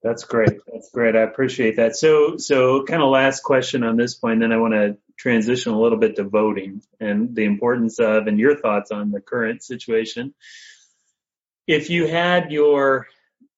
That's 0.02 0.24
great. 0.24 0.60
That's 0.72 0.90
great. 0.90 1.14
I 1.14 1.22
appreciate 1.22 1.76
that. 1.76 1.94
So, 1.94 2.38
so 2.38 2.84
kind 2.84 3.02
of 3.02 3.10
last 3.10 3.42
question 3.42 3.82
on 3.82 3.96
this 3.96 4.14
point, 4.14 4.40
then 4.40 4.52
I 4.52 4.56
want 4.56 4.74
to 4.74 4.96
transition 5.18 5.72
a 5.72 5.80
little 5.80 5.98
bit 5.98 6.16
to 6.16 6.24
voting 6.24 6.80
and 7.00 7.34
the 7.34 7.44
importance 7.44 7.98
of 7.98 8.26
and 8.26 8.38
your 8.38 8.56
thoughts 8.56 8.90
on 8.90 9.10
the 9.10 9.20
current 9.20 9.62
situation. 9.62 10.32
If 11.66 11.90
you 11.90 12.06
had 12.06 12.50
your 12.50 13.08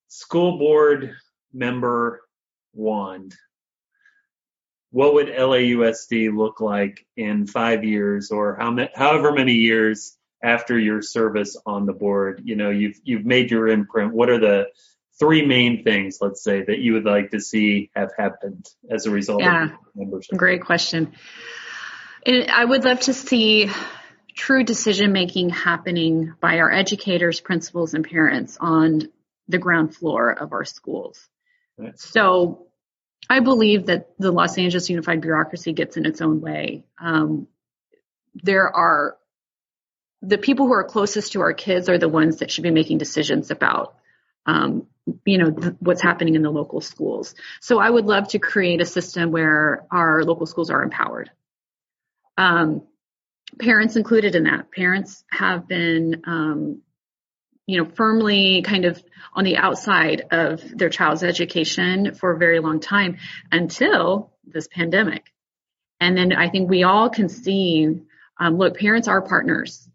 school 0.09 0.59
board 0.59 1.15
member 1.53 2.23
wand, 2.73 3.37
what 4.91 5.15
would 5.15 5.29
LAUSD 5.29 6.37
look 6.37 6.61
like 6.61 7.07
in 7.17 7.47
five 7.47 7.85
years 7.85 8.33
or 8.33 8.57
how 8.57 8.73
ma- 8.73 8.89
however 8.95 9.33
many 9.33 9.55
years 9.55 10.17
after 10.43 10.79
your 10.79 11.03
service 11.03 11.57
on 11.65 11.87
the 11.87 11.93
board? 11.93 12.43
You 12.45 12.57
know, 12.57 12.71
you've 12.71 12.99
you've 13.05 13.25
made 13.25 13.51
your 13.51 13.69
imprint. 13.69 14.13
What 14.13 14.31
are 14.31 14.41
the 14.41 14.67
three 15.21 15.47
main 15.47 15.85
things, 15.85 16.19
let's 16.21 16.43
say, 16.43 16.65
that 16.65 16.79
you 16.79 16.95
would 16.95 17.05
like 17.05 17.31
to 17.31 17.41
see 17.41 17.91
have 17.95 18.11
happened 18.19 18.67
as 18.91 19.07
a 19.07 19.11
result 19.11 19.43
yeah, 19.43 19.67
of 19.67 19.71
membership? 19.95 20.37
Great 20.37 20.63
question. 20.63 21.13
And 22.27 22.51
I 22.51 22.65
would 22.65 22.85
love 22.85 23.01
to 23.01 23.15
see 23.15 23.71
true 24.35 24.65
decision 24.65 25.13
making 25.13 25.51
happening 25.51 26.33
by 26.41 26.59
our 26.59 26.73
educators, 26.73 27.41
principals, 27.41 27.95
and 27.95 28.05
parents 28.05 28.57
on 28.59 29.09
the 29.49 29.59
ground 29.59 29.95
floor 29.95 30.33
of 30.33 30.53
our 30.53 30.65
schools. 30.65 31.29
Right. 31.77 31.99
So 31.99 32.67
I 33.29 33.41
believe 33.41 33.87
that 33.87 34.11
the 34.19 34.33
Los 34.33 34.57
Angeles 34.57 34.89
unified 34.89 35.21
bureaucracy 35.21 35.73
gets 35.73 35.97
in 35.97 36.07
its 36.07 36.21
own 36.21 36.41
way. 36.41 36.85
Um, 36.99 37.47
there 38.35 38.75
are 38.75 39.17
the 40.23 40.39
people 40.39 40.67
who 40.67 40.73
are 40.73 40.85
closest 40.85 41.33
to 41.33 41.41
our 41.41 41.53
kids 41.53 41.89
are 41.89 41.99
the 41.99 42.09
ones 42.09 42.39
that 42.39 42.51
should 42.51 42.65
be 42.65 42.71
making 42.71 42.99
decisions 42.99 43.51
about 43.51 43.97
um, 44.51 44.87
you 45.25 45.39
know 45.39 45.51
th- 45.51 45.75
what's 45.81 46.03
happening 46.03 46.35
in 46.35 46.43
the 46.43 46.51
local 46.51 46.81
schools. 46.81 47.35
So 47.61 47.79
i 47.79 47.89
would 47.89 48.07
love 48.07 48.29
to 48.29 48.39
create 48.39 48.81
a 48.81 48.87
system 48.87 49.31
where 49.31 49.87
our 49.91 50.25
local 50.25 50.47
schools 50.47 50.71
are 50.71 50.83
empowered. 50.83 51.31
Um, 52.37 52.83
parents 53.59 53.97
included 53.97 54.35
in 54.35 54.45
that. 54.45 54.71
Parents 54.71 55.25
have 55.31 55.67
been 55.69 56.23
um, 56.27 56.83
you 57.67 57.79
know 57.79 57.91
firmly 57.91 58.63
kind 58.63 58.85
of 58.85 59.03
on 59.33 59.45
the 59.45 59.57
outside 59.57 60.27
of 60.31 60.63
their 60.77 60.91
child's 60.91 61.23
education 61.23 62.15
for 62.15 62.33
a 62.33 62.39
very 62.39 62.61
long 62.61 62.81
time 62.81 63.19
until 63.53 64.33
this 64.45 64.69
pandemic. 64.69 65.25
And 66.01 66.17
then 66.17 66.33
i 66.33 66.49
think 66.49 66.71
we 66.71 66.83
all 66.83 67.11
can 67.11 67.29
see 67.29 68.01
um, 68.39 68.57
look 68.57 68.79
parents 68.79 69.07
are 69.07 69.21
partners 69.21 69.90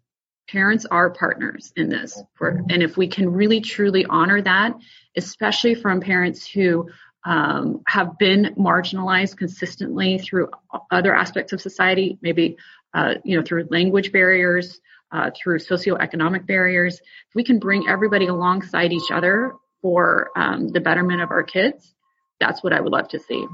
parents 0.48 0.86
are 0.86 1.10
partners 1.10 1.72
in 1.76 1.88
this. 1.88 2.20
For, 2.34 2.62
and 2.70 2.82
if 2.82 2.96
we 2.96 3.08
can 3.08 3.32
really 3.32 3.60
truly 3.60 4.06
honor 4.06 4.40
that 4.42 4.74
especially 5.16 5.74
from 5.74 6.00
parents 6.00 6.46
who 6.46 6.88
um, 7.24 7.82
have 7.86 8.18
been 8.18 8.54
marginalized 8.56 9.36
consistently 9.36 10.18
through 10.18 10.50
other 10.90 11.14
aspects 11.14 11.52
of 11.52 11.60
society 11.60 12.18
maybe 12.22 12.56
uh, 12.94 13.14
you 13.24 13.36
know 13.36 13.42
through 13.42 13.66
language 13.70 14.12
barriers 14.12 14.80
uh, 15.12 15.30
through 15.36 15.58
socioeconomic 15.58 16.46
barriers 16.46 16.98
if 16.98 17.34
we 17.34 17.42
can 17.42 17.58
bring 17.58 17.88
everybody 17.88 18.26
alongside 18.26 18.92
each 18.92 19.10
other 19.10 19.54
for 19.82 20.30
um, 20.36 20.68
the 20.68 20.80
betterment 20.80 21.20
of 21.20 21.30
our 21.30 21.42
kids 21.42 21.94
that's 22.38 22.62
what 22.62 22.72
i 22.72 22.80
would 22.80 22.92
love 22.92 23.08
to 23.08 23.18
see. 23.18 23.44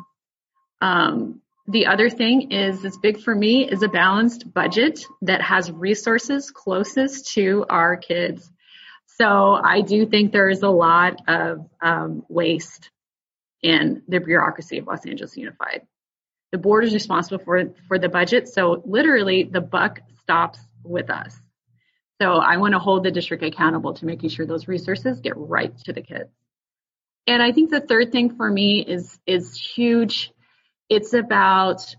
Um, 0.80 1.40
the 1.66 1.86
other 1.86 2.10
thing 2.10 2.50
is, 2.50 2.84
is 2.84 2.98
big 2.98 3.20
for 3.20 3.34
me 3.34 3.68
is 3.68 3.82
a 3.82 3.88
balanced 3.88 4.52
budget 4.52 5.04
that 5.22 5.40
has 5.42 5.70
resources 5.70 6.50
closest 6.50 7.32
to 7.34 7.64
our 7.70 7.96
kids. 7.96 8.50
So 9.06 9.54
I 9.54 9.82
do 9.82 10.06
think 10.06 10.32
there 10.32 10.48
is 10.48 10.62
a 10.62 10.68
lot 10.68 11.20
of 11.28 11.68
um, 11.80 12.24
waste 12.28 12.90
in 13.62 14.02
the 14.08 14.18
bureaucracy 14.18 14.78
of 14.78 14.86
Los 14.86 15.06
Angeles 15.06 15.36
Unified. 15.36 15.86
The 16.50 16.58
board 16.58 16.84
is 16.84 16.92
responsible 16.92 17.42
for 17.44 17.72
for 17.86 17.98
the 17.98 18.08
budget, 18.08 18.48
so 18.48 18.82
literally 18.84 19.44
the 19.44 19.60
buck 19.60 20.00
stops 20.20 20.58
with 20.82 21.10
us. 21.10 21.40
So 22.20 22.34
I 22.34 22.56
want 22.56 22.72
to 22.72 22.78
hold 22.78 23.04
the 23.04 23.10
district 23.10 23.42
accountable 23.42 23.94
to 23.94 24.06
making 24.06 24.30
sure 24.30 24.46
those 24.46 24.68
resources 24.68 25.20
get 25.20 25.36
right 25.36 25.76
to 25.84 25.92
the 25.92 26.02
kids. 26.02 26.30
And 27.26 27.42
I 27.42 27.52
think 27.52 27.70
the 27.70 27.80
third 27.80 28.10
thing 28.10 28.36
for 28.36 28.50
me 28.50 28.80
is 28.80 29.18
is 29.26 29.56
huge 29.56 30.31
it's 30.92 31.14
about, 31.14 31.96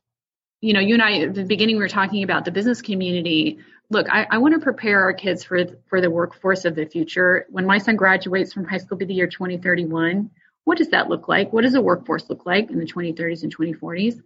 you 0.61 0.73
know, 0.73 0.79
you 0.79 0.93
and 0.93 1.01
I 1.01 1.21
at 1.21 1.33
the 1.33 1.43
beginning 1.43 1.77
we 1.77 1.81
were 1.81 1.89
talking 1.89 2.23
about 2.23 2.45
the 2.45 2.51
business 2.51 2.81
community. 2.81 3.57
Look, 3.89 4.07
I, 4.09 4.27
I 4.29 4.37
want 4.37 4.53
to 4.53 4.59
prepare 4.59 5.01
our 5.01 5.13
kids 5.13 5.43
for 5.43 5.65
for 5.87 5.99
the 5.99 6.11
workforce 6.11 6.65
of 6.65 6.75
the 6.75 6.85
future. 6.85 7.45
When 7.49 7.65
my 7.65 7.79
son 7.79 7.95
graduates 7.95 8.53
from 8.53 8.65
high 8.65 8.77
school 8.77 8.97
by 8.97 9.05
the 9.05 9.13
year 9.13 9.27
2031, 9.27 10.29
what 10.63 10.77
does 10.77 10.89
that 10.89 11.09
look 11.09 11.27
like? 11.27 11.51
What 11.51 11.63
does 11.63 11.73
the 11.73 11.81
workforce 11.81 12.29
look 12.29 12.45
like 12.45 12.69
in 12.69 12.77
the 12.77 12.85
2030s 12.85 13.43
and 13.43 13.55
2040s? 13.55 14.21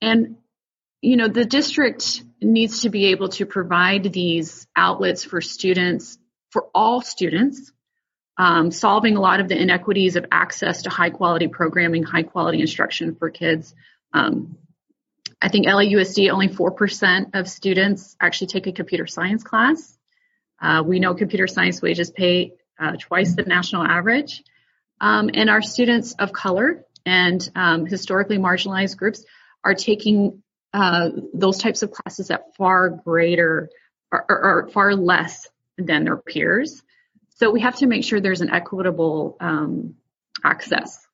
And 0.00 0.36
you 1.00 1.16
know, 1.16 1.28
the 1.28 1.44
district 1.44 2.24
needs 2.42 2.80
to 2.80 2.90
be 2.90 3.06
able 3.06 3.28
to 3.28 3.46
provide 3.46 4.12
these 4.12 4.66
outlets 4.74 5.22
for 5.22 5.40
students, 5.40 6.18
for 6.50 6.68
all 6.74 7.02
students, 7.02 7.72
um, 8.38 8.70
solving 8.70 9.16
a 9.16 9.20
lot 9.20 9.40
of 9.40 9.48
the 9.48 9.60
inequities 9.60 10.16
of 10.16 10.24
access 10.30 10.82
to 10.82 10.90
high 10.90 11.10
quality 11.10 11.48
programming, 11.48 12.04
high 12.04 12.22
quality 12.22 12.60
instruction 12.60 13.16
for 13.16 13.30
kids. 13.30 13.74
Um, 14.12 14.58
I 15.40 15.48
think 15.48 15.66
LAUSD 15.66 16.30
only 16.30 16.48
4% 16.48 17.34
of 17.34 17.48
students 17.48 18.16
actually 18.20 18.48
take 18.48 18.66
a 18.66 18.72
computer 18.72 19.06
science 19.06 19.44
class. 19.44 19.96
Uh, 20.60 20.82
we 20.84 20.98
know 20.98 21.14
computer 21.14 21.46
science 21.46 21.80
wages 21.80 22.10
pay 22.10 22.54
uh, 22.78 22.96
twice 22.98 23.34
the 23.34 23.42
national 23.42 23.82
average. 23.82 24.42
Um, 25.00 25.30
and 25.32 25.48
our 25.48 25.62
students 25.62 26.14
of 26.14 26.32
color 26.32 26.84
and 27.06 27.48
um, 27.54 27.86
historically 27.86 28.38
marginalized 28.38 28.96
groups 28.96 29.24
are 29.62 29.74
taking 29.74 30.42
uh, 30.72 31.10
those 31.32 31.58
types 31.58 31.82
of 31.82 31.92
classes 31.92 32.30
at 32.30 32.54
far 32.56 32.90
greater 32.90 33.70
or, 34.12 34.24
or, 34.28 34.44
or, 34.44 34.68
far 34.68 34.94
less 34.94 35.48
than 35.78 36.04
their 36.04 36.16
peers. 36.16 36.82
So 37.36 37.50
we 37.50 37.60
have 37.60 37.76
to 37.76 37.86
make 37.86 38.04
sure 38.04 38.20
there's 38.20 38.42
an 38.42 38.50
equitable 38.50 39.36
um, 39.40 39.94
access 40.44 41.07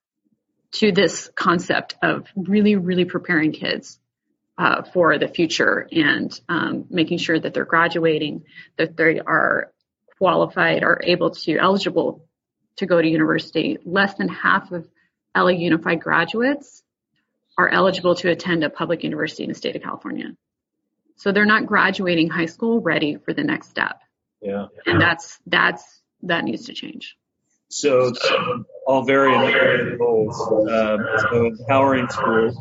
to 0.75 0.91
this 0.91 1.29
concept 1.35 1.95
of 2.01 2.27
really, 2.35 2.75
really 2.75 3.05
preparing 3.05 3.51
kids 3.51 3.99
uh, 4.57 4.83
for 4.83 5.17
the 5.17 5.27
future 5.27 5.87
and 5.91 6.39
um, 6.49 6.85
making 6.89 7.17
sure 7.17 7.39
that 7.39 7.53
they're 7.53 7.65
graduating, 7.65 8.43
that 8.77 8.95
they 8.97 9.19
are 9.19 9.71
qualified, 10.17 10.83
are 10.83 10.99
able 11.03 11.31
to 11.31 11.57
eligible 11.57 12.25
to 12.77 12.85
go 12.85 13.01
to 13.01 13.07
university. 13.07 13.77
Less 13.85 14.15
than 14.15 14.27
half 14.27 14.71
of 14.71 14.87
LA 15.35 15.49
Unified 15.49 16.01
graduates 16.01 16.83
are 17.57 17.69
eligible 17.69 18.15
to 18.15 18.29
attend 18.29 18.63
a 18.63 18.69
public 18.69 19.03
university 19.03 19.43
in 19.43 19.49
the 19.49 19.55
state 19.55 19.75
of 19.75 19.81
California. 19.81 20.35
So 21.17 21.31
they're 21.31 21.45
not 21.45 21.65
graduating 21.65 22.29
high 22.29 22.47
school 22.47 22.81
ready 22.81 23.17
for 23.23 23.33
the 23.33 23.43
next 23.43 23.69
step. 23.69 24.01
Yeah. 24.41 24.67
And 24.85 25.01
that's, 25.01 25.39
that's, 25.45 26.01
that 26.23 26.43
needs 26.43 26.65
to 26.65 26.73
change. 26.73 27.15
So, 27.75 28.13
all 28.87 29.03
very 29.03 29.33
important 29.33 29.99
goals. 29.99 30.39
Um, 30.41 31.05
so 31.29 31.45
empowering 31.47 32.07
schools 32.07 32.55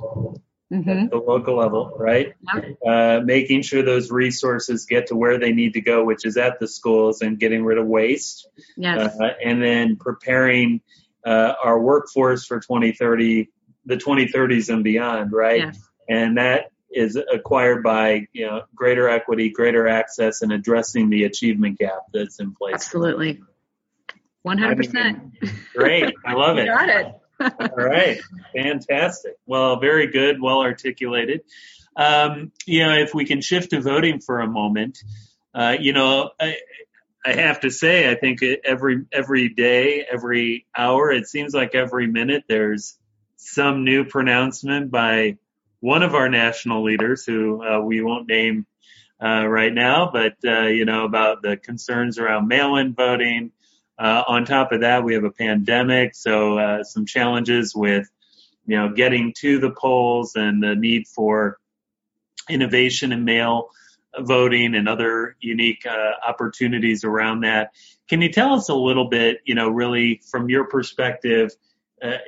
mm-hmm. 0.73 0.91
at 0.91 1.11
the 1.11 1.19
local 1.19 1.57
level, 1.57 1.95
right? 1.97 2.35
Yep. 2.53 2.65
Uh, 2.85 3.21
making 3.25 3.63
sure 3.63 3.83
those 3.83 4.11
resources 4.11 4.87
get 4.87 5.09
to 5.09 5.17
where 5.17 5.39
they 5.39 5.53
need 5.53 5.75
to 5.75 5.81
go, 5.81 6.05
which 6.05 6.25
is 6.25 6.37
at 6.37 6.59
the 6.59 6.67
schools, 6.67 7.23
and 7.23 7.39
getting 7.39 7.65
rid 7.65 7.79
of 7.79 7.87
waste. 7.87 8.49
Yes. 8.77 9.17
Uh, 9.21 9.35
and 9.45 9.63
then 9.63 9.97
preparing 9.97 10.81
uh, 11.25 11.55
our 11.63 11.79
workforce 11.81 12.45
for 12.45 12.59
2030 12.59 13.51
the 13.87 13.97
2030s 13.97 14.69
and 14.73 14.83
beyond, 14.83 15.33
right? 15.33 15.61
Yes. 15.61 15.89
And 16.09 16.39
that 16.39 16.73
is 16.91 17.17
acquired 17.17 17.83
by 17.83 18.27
you 18.33 18.47
know 18.47 18.63
greater 18.75 19.09
equity, 19.09 19.51
greater 19.51 19.87
access, 19.87 20.43
and 20.43 20.53
addressing 20.53 21.11
the 21.11 21.25
achievement 21.25 21.79
gap 21.79 22.01
that's 22.13 22.41
in 22.41 22.55
place. 22.55 22.75
Absolutely, 22.75 23.43
100. 24.45 24.77
percent 24.77 25.33
Great, 25.75 26.15
I 26.25 26.35
love 26.35 26.59
it. 26.59 26.67
got 26.67 26.89
it. 26.89 27.07
All 27.41 27.85
right, 27.85 28.21
fantastic. 28.55 29.33
Well, 29.47 29.81
very 29.81 30.07
good, 30.07 30.41
well 30.41 30.61
articulated. 30.61 31.41
Um, 31.97 32.53
you 32.67 32.85
know, 32.85 32.95
if 32.95 33.13
we 33.15 33.25
can 33.25 33.41
shift 33.41 33.71
to 33.71 33.81
voting 33.81 34.21
for 34.21 34.41
a 34.41 34.47
moment, 34.47 34.99
uh, 35.55 35.77
you 35.79 35.93
know, 35.93 36.31
I, 36.41 36.57
I 37.25 37.33
have 37.33 37.61
to 37.61 37.71
say, 37.71 38.11
I 38.11 38.15
think 38.15 38.41
every 38.65 39.07
every 39.13 39.49
day, 39.49 40.05
every 40.11 40.67
hour, 40.77 41.11
it 41.11 41.27
seems 41.27 41.55
like 41.55 41.75
every 41.75 42.07
minute 42.07 42.45
there's 42.49 42.99
some 43.37 43.85
new 43.85 44.05
pronouncement 44.05 44.91
by 44.91 45.39
one 45.81 46.03
of 46.03 46.15
our 46.15 46.29
national 46.29 46.85
leaders, 46.85 47.25
who 47.25 47.63
uh, 47.63 47.81
we 47.81 48.01
won't 48.03 48.29
name 48.29 48.67
uh, 49.23 49.47
right 49.47 49.73
now, 49.73 50.11
but 50.13 50.35
uh, 50.45 50.67
you 50.67 50.85
know 50.85 51.05
about 51.05 51.43
the 51.43 51.57
concerns 51.57 52.19
around 52.19 52.47
mail-in 52.49 52.95
voting. 52.95 53.53
Uh, 53.99 54.23
on 54.27 54.45
top 54.45 54.73
of 54.73 54.81
that, 54.81 55.05
we 55.05 55.15
have 55.15 55.25
a 55.25 55.31
pandemic, 55.31 56.15
so 56.15 56.59
uh, 56.59 56.85
some 56.85 57.07
challenges 57.07 57.75
with 57.75 58.09
you 58.67 58.77
know 58.77 58.93
getting 58.93 59.33
to 59.39 59.59
the 59.61 59.71
polls 59.71 60.35
and 60.35 60.63
the 60.63 60.75
need 60.75 61.07
for 61.07 61.59
innovation 62.49 63.13
in 63.13 63.25
mail 63.25 63.71
voting 64.19 64.75
and 64.75 64.89
other 64.89 65.37
unique 65.41 65.85
uh, 65.87 66.13
opportunities 66.27 67.05
around 67.05 67.41
that. 67.41 67.73
Can 68.09 68.21
you 68.21 68.31
tell 68.31 68.55
us 68.55 68.69
a 68.69 68.75
little 68.75 69.09
bit, 69.09 69.39
you 69.45 69.57
know, 69.57 69.69
really 69.69 70.21
from 70.31 70.49
your 70.49 70.67
perspective? 70.67 71.51
uh, 72.05 72.19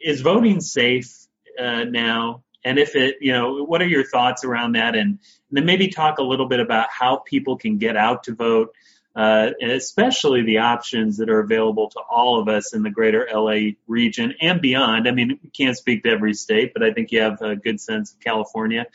is 0.00 0.20
voting 0.20 0.60
safe 0.60 1.26
uh, 1.58 1.84
now? 1.84 2.42
And 2.64 2.78
if 2.78 2.96
it, 2.96 3.16
you 3.20 3.32
know, 3.32 3.64
what 3.64 3.82
are 3.82 3.86
your 3.86 4.04
thoughts 4.04 4.44
around 4.44 4.72
that? 4.72 4.96
And, 4.96 5.10
and 5.10 5.18
then 5.50 5.66
maybe 5.66 5.88
talk 5.88 6.18
a 6.18 6.22
little 6.22 6.48
bit 6.48 6.60
about 6.60 6.88
how 6.90 7.18
people 7.18 7.56
can 7.56 7.78
get 7.78 7.96
out 7.96 8.24
to 8.24 8.34
vote, 8.34 8.74
uh, 9.16 9.50
especially 9.62 10.42
the 10.42 10.58
options 10.58 11.16
that 11.16 11.30
are 11.30 11.40
available 11.40 11.88
to 11.88 12.00
all 12.00 12.38
of 12.38 12.48
us 12.48 12.74
in 12.74 12.82
the 12.82 12.90
greater 12.90 13.26
LA 13.32 13.70
region 13.86 14.34
and 14.42 14.60
beyond. 14.60 15.08
I 15.08 15.12
mean, 15.12 15.40
we 15.42 15.50
can't 15.50 15.76
speak 15.76 16.02
to 16.04 16.10
every 16.10 16.34
state, 16.34 16.72
but 16.74 16.82
I 16.82 16.92
think 16.92 17.10
you 17.12 17.22
have 17.22 17.40
a 17.40 17.56
good 17.56 17.80
sense 17.80 18.12
of 18.12 18.20
California 18.20 18.86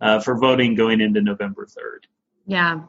uh, 0.00 0.20
for 0.20 0.38
voting 0.38 0.74
going 0.74 1.00
into 1.00 1.22
November 1.22 1.66
3rd. 1.66 2.04
Yeah. 2.46 2.82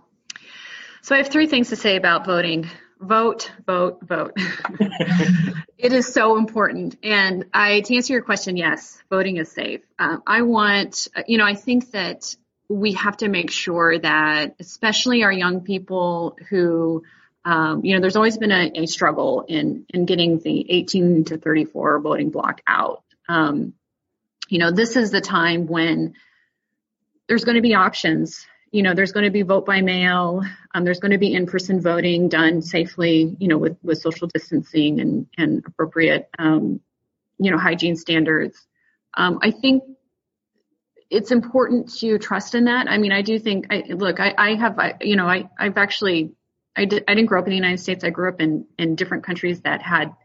So 1.02 1.16
I 1.16 1.20
have 1.20 1.30
three 1.30 1.48
things 1.48 1.70
to 1.70 1.76
say 1.76 1.96
about 1.96 2.26
voting 2.26 2.70
vote, 3.02 3.52
vote, 3.66 4.00
vote. 4.04 4.34
it 5.78 5.92
is 5.92 6.14
so 6.14 6.38
important. 6.38 6.98
And 7.04 7.46
I, 7.54 7.82
to 7.82 7.96
answer 7.96 8.14
your 8.14 8.22
question, 8.22 8.56
yes, 8.58 9.02
voting 9.10 9.38
is 9.38 9.52
safe. 9.52 9.82
Um, 9.98 10.22
I 10.28 10.44
want, 10.44 11.08
you 11.28 11.38
know, 11.38 11.46
I 11.46 11.56
think 11.56 11.92
that 11.92 12.36
we 12.72 12.94
have 12.94 13.18
to 13.18 13.28
make 13.28 13.52
sure 13.52 13.98
that, 14.00 14.56
especially 14.60 15.24
our 15.24 15.32
young 15.32 15.62
people 15.62 16.38
who, 16.50 17.04
um, 17.44 17.84
you 17.84 17.96
know, 17.96 18.02
there's 18.02 18.16
always 18.16 18.38
been 18.38 18.52
a, 18.52 18.72
a, 18.76 18.86
struggle 18.86 19.46
in 19.48 19.86
in 19.90 20.06
getting 20.06 20.40
the 20.40 20.66
18 20.70 21.26
to 21.26 21.38
34 21.38 22.00
voting 22.00 22.30
block 22.30 22.62
out. 22.68 23.04
Um, 23.28 23.74
you 24.48 24.60
know, 24.60 24.72
this 24.72 24.96
is 24.96 25.12
the 25.12 25.22
time 25.22 25.68
when 25.68 26.14
there's 27.28 27.44
going 27.44 27.56
to 27.56 27.62
be 27.62 27.74
options 27.74 28.46
you 28.72 28.84
know, 28.84 28.94
there's 28.94 29.12
going 29.12 29.26
to 29.26 29.32
be 29.32 29.42
vote 29.42 29.66
by 29.66 29.82
mail. 29.82 30.44
Um, 30.74 30.86
there's 30.86 31.02
going 31.02 31.12
to 31.12 31.18
be 31.18 31.34
in-person 31.34 31.82
voting 31.82 32.30
done 32.30 32.62
safely, 32.62 33.36
you 33.38 33.50
know, 33.50 33.58
with, 33.58 33.78
with 33.84 34.00
social 34.00 34.28
distancing 34.28 35.02
and, 35.02 35.28
and 35.38 35.64
appropriate, 35.68 36.30
um, 36.40 36.80
you 37.38 37.52
know, 37.52 37.58
hygiene 37.58 37.98
standards. 37.98 38.66
Um, 39.14 39.40
I 39.42 39.52
think 39.52 39.84
it's 41.12 41.32
important 41.32 41.93
to 41.95 42.17
trust 42.17 42.56
in 42.56 42.65
that. 42.65 42.88
I 42.89 42.97
mean, 42.97 43.12
I 43.12 43.21
do 43.21 43.38
think, 43.38 43.67
I, 43.69 43.84
look, 43.89 44.21
I, 44.21 44.34
I 44.38 44.56
have, 44.56 44.80
I, 44.80 44.93
you 45.02 45.17
know, 45.17 45.28
I, 45.28 45.50
I've 45.60 45.78
actually, 45.78 46.32
I, 46.74 46.86
did, 46.86 47.04
I 47.06 47.13
didn't 47.13 47.28
grow 47.28 47.39
up 47.41 47.45
in 47.45 47.52
the 47.52 47.58
United 47.58 47.82
States. 47.82 48.06
I 48.06 48.12
grew 48.12 48.30
up 48.30 48.39
in, 48.39 48.65
in 48.80 48.95
different 48.95 49.26
countries 49.26 49.60
that 49.62 49.82
had, 49.82 50.15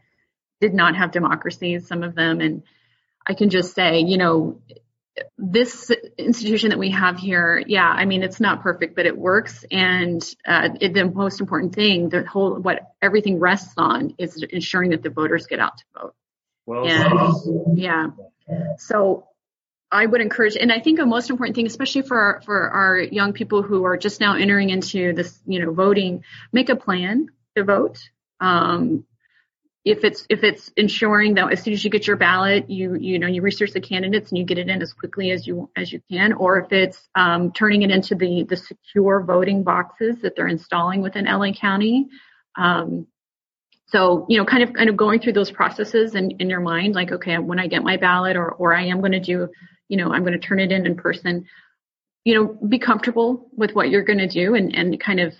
did 0.61 0.73
not 0.73 0.95
have 0.95 1.11
democracies, 1.11 1.87
some 1.87 2.03
of 2.03 2.15
them. 2.15 2.39
And 2.39 2.63
I 3.27 3.33
can 3.33 3.49
just 3.49 3.75
say, 3.75 3.99
you 3.99 4.17
know, 4.17 4.61
this 5.37 5.91
institution 6.17 6.69
that 6.69 6.79
we 6.79 6.91
have 6.91 7.17
here, 7.17 7.61
yeah, 7.67 7.89
I 7.89 8.05
mean, 8.05 8.23
it's 8.23 8.39
not 8.39 8.61
perfect, 8.61 8.95
but 8.95 9.05
it 9.05 9.17
works. 9.17 9.65
And 9.69 10.23
uh, 10.47 10.69
it, 10.79 10.93
the 10.93 11.05
most 11.05 11.41
important 11.41 11.75
thing, 11.75 12.07
the 12.07 12.23
whole, 12.23 12.55
what 12.55 12.93
everything 13.01 13.39
rests 13.39 13.73
on 13.75 14.13
is 14.17 14.41
ensuring 14.41 14.91
that 14.91 15.03
the 15.03 15.09
voters 15.09 15.47
get 15.47 15.59
out 15.59 15.77
to 15.79 15.83
vote. 15.99 16.15
Well, 16.65 16.87
and, 16.87 17.77
yeah. 17.77 18.07
So 18.77 19.27
I 19.91 20.05
would 20.05 20.21
encourage, 20.21 20.57
and 20.57 20.71
I 20.71 20.79
think 20.79 20.99
a 20.99 21.05
most 21.05 21.29
important 21.29 21.55
thing, 21.55 21.65
especially 21.65 22.01
for 22.01 22.19
our, 22.19 22.41
for 22.41 22.69
our 22.69 22.99
young 22.99 23.33
people 23.33 23.63
who 23.63 23.85
are 23.85 23.97
just 23.97 24.19
now 24.19 24.35
entering 24.35 24.69
into 24.69 25.13
this, 25.13 25.39
you 25.45 25.59
know, 25.59 25.71
voting, 25.71 26.23
make 26.51 26.69
a 26.69 26.75
plan 26.75 27.27
to 27.55 27.63
vote. 27.63 27.97
Um, 28.39 29.05
if 29.85 30.03
it's 30.03 30.25
if 30.29 30.43
it's 30.43 30.69
ensuring 30.75 31.35
that 31.35 31.49
as 31.53 31.63
soon 31.63 31.73
as 31.73 31.81
you 31.81 31.89
get 31.89 32.05
your 32.05 32.17
ballot, 32.17 32.69
you 32.69 32.95
you 32.95 33.19
know 33.19 33.27
you 33.27 33.41
research 33.41 33.71
the 33.71 33.79
candidates 33.79 34.29
and 34.29 34.37
you 34.37 34.43
get 34.43 34.57
it 34.57 34.67
in 34.67 34.81
as 34.81 34.91
quickly 34.91 35.31
as 35.31 35.47
you 35.47 35.69
as 35.77 35.93
you 35.93 36.01
can, 36.11 36.33
or 36.33 36.59
if 36.59 36.73
it's 36.73 37.07
um, 37.15 37.53
turning 37.53 37.83
it 37.83 37.91
into 37.91 38.13
the 38.13 38.43
the 38.43 38.57
secure 38.57 39.21
voting 39.21 39.63
boxes 39.63 40.17
that 40.21 40.35
they're 40.35 40.47
installing 40.47 41.01
within 41.01 41.23
LA 41.23 41.53
County. 41.53 42.07
Um, 42.57 43.07
so 43.89 44.25
you 44.29 44.37
know, 44.37 44.45
kind 44.45 44.63
of 44.63 44.73
kind 44.73 44.89
of 44.89 44.97
going 44.97 45.19
through 45.19 45.33
those 45.33 45.51
processes 45.51 46.15
in, 46.15 46.31
in 46.31 46.49
your 46.49 46.59
mind, 46.59 46.95
like 46.95 47.11
okay, 47.11 47.37
when 47.37 47.59
I 47.59 47.67
get 47.67 47.83
my 47.83 47.97
ballot, 47.97 48.35
or 48.35 48.51
or 48.51 48.73
I 48.73 48.87
am 48.87 48.99
going 48.99 49.13
to 49.13 49.19
do, 49.19 49.49
you 49.87 49.97
know, 49.97 50.11
I'm 50.11 50.23
going 50.23 50.39
to 50.39 50.45
turn 50.45 50.59
it 50.59 50.71
in 50.71 50.85
in 50.85 50.95
person. 50.95 51.45
You 52.23 52.35
know, 52.35 52.67
be 52.67 52.79
comfortable 52.79 53.49
with 53.55 53.73
what 53.73 53.89
you're 53.89 54.03
going 54.03 54.19
to 54.19 54.27
do 54.27 54.55
and 54.55 54.75
and 54.75 54.99
kind 54.99 55.19
of 55.19 55.33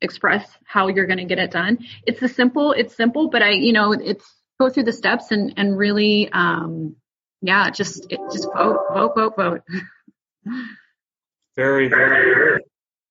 express 0.00 0.46
how 0.64 0.88
you're 0.88 1.06
going 1.06 1.18
to 1.18 1.24
get 1.24 1.38
it 1.38 1.50
done. 1.50 1.78
It's 2.06 2.22
a 2.22 2.28
simple, 2.28 2.72
it's 2.72 2.96
simple, 2.96 3.28
but 3.28 3.42
I, 3.42 3.50
you 3.50 3.72
know, 3.72 3.92
it's 3.92 4.24
go 4.60 4.70
through 4.70 4.84
the 4.84 4.92
steps 4.92 5.30
and, 5.30 5.54
and 5.56 5.76
really, 5.76 6.30
um, 6.32 6.96
yeah, 7.42 7.70
just, 7.70 8.06
it, 8.10 8.20
just 8.32 8.48
vote, 8.54 8.80
vote, 8.92 9.14
vote, 9.14 9.36
vote. 9.36 9.62
very, 11.56 11.88
very, 11.88 12.62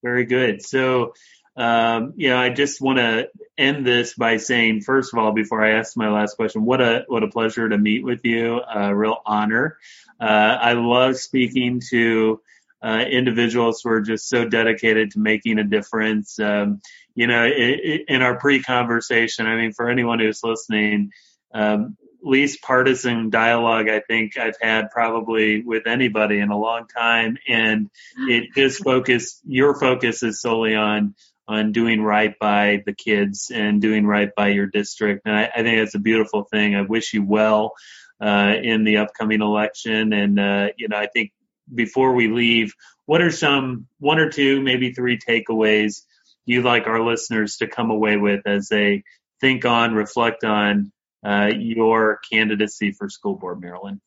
very 0.03 0.25
good. 0.25 0.61
So, 0.63 1.13
um, 1.55 2.13
you 2.17 2.29
know, 2.29 2.37
I 2.37 2.49
just 2.49 2.81
want 2.81 2.97
to 2.99 3.29
end 3.57 3.85
this 3.85 4.13
by 4.13 4.37
saying, 4.37 4.81
first 4.81 5.13
of 5.13 5.19
all, 5.19 5.31
before 5.31 5.63
I 5.63 5.79
ask 5.79 5.95
my 5.95 6.09
last 6.09 6.35
question, 6.35 6.65
what 6.65 6.81
a 6.81 7.05
what 7.07 7.23
a 7.23 7.29
pleasure 7.29 7.67
to 7.69 7.77
meet 7.77 8.03
with 8.03 8.25
you. 8.25 8.61
A 8.61 8.93
real 8.93 9.17
honor. 9.25 9.77
Uh, 10.19 10.57
I 10.61 10.73
love 10.73 11.17
speaking 11.17 11.81
to 11.91 12.41
uh, 12.83 13.05
individuals 13.09 13.81
who 13.83 13.89
are 13.89 14.01
just 14.01 14.27
so 14.27 14.45
dedicated 14.45 15.11
to 15.11 15.19
making 15.19 15.59
a 15.59 15.63
difference. 15.63 16.37
Um, 16.39 16.81
you 17.15 17.27
know, 17.27 17.45
it, 17.45 17.51
it, 17.51 18.01
in 18.09 18.21
our 18.21 18.37
pre-conversation, 18.37 19.47
I 19.47 19.55
mean, 19.55 19.71
for 19.71 19.89
anyone 19.89 20.19
who's 20.19 20.43
listening, 20.43 21.11
um, 21.53 21.95
least 22.21 22.61
partisan 22.61 23.29
dialogue 23.29 23.87
I 23.87 24.01
think 24.01 24.37
I've 24.37 24.57
had 24.59 24.89
probably 24.89 25.61
with 25.61 25.87
anybody 25.87 26.39
in 26.39 26.49
a 26.49 26.57
long 26.57 26.87
time, 26.87 27.37
and 27.47 27.89
it 28.17 28.49
just 28.55 28.83
focus. 28.83 29.39
Your 29.45 29.79
focus 29.79 30.21
is 30.21 30.41
solely 30.41 30.75
on 30.75 31.15
on 31.47 31.71
doing 31.71 32.01
right 32.01 32.33
by 32.39 32.81
the 32.85 32.93
kids 32.93 33.51
and 33.53 33.81
doing 33.81 34.05
right 34.05 34.29
by 34.35 34.49
your 34.49 34.67
district, 34.67 35.21
and 35.25 35.35
I, 35.35 35.51
I 35.55 35.63
think 35.63 35.79
that's 35.79 35.95
a 35.95 35.99
beautiful 35.99 36.43
thing. 36.43 36.75
I 36.75 36.81
wish 36.81 37.13
you 37.13 37.23
well 37.23 37.73
uh, 38.19 38.53
in 38.61 38.83
the 38.83 38.97
upcoming 38.97 39.41
election, 39.41 40.13
and 40.13 40.39
uh, 40.39 40.69
you 40.77 40.87
know, 40.87 40.97
I 40.97 41.07
think 41.07 41.31
before 41.73 42.13
we 42.13 42.27
leave, 42.27 42.73
what 43.05 43.21
are 43.21 43.31
some 43.31 43.87
one 43.99 44.19
or 44.19 44.29
two, 44.29 44.61
maybe 44.61 44.91
three 44.91 45.17
takeaways 45.17 46.01
you'd 46.45 46.65
like 46.65 46.87
our 46.87 47.01
listeners 47.01 47.57
to 47.57 47.67
come 47.67 47.89
away 47.89 48.17
with 48.17 48.41
as 48.45 48.67
they 48.69 49.03
think 49.41 49.65
on, 49.65 49.93
reflect 49.93 50.43
on 50.43 50.91
uh, 51.25 51.49
your 51.55 52.19
candidacy 52.31 52.91
for 52.91 53.09
school 53.09 53.35
board, 53.35 53.59
Marilyn? 53.59 53.99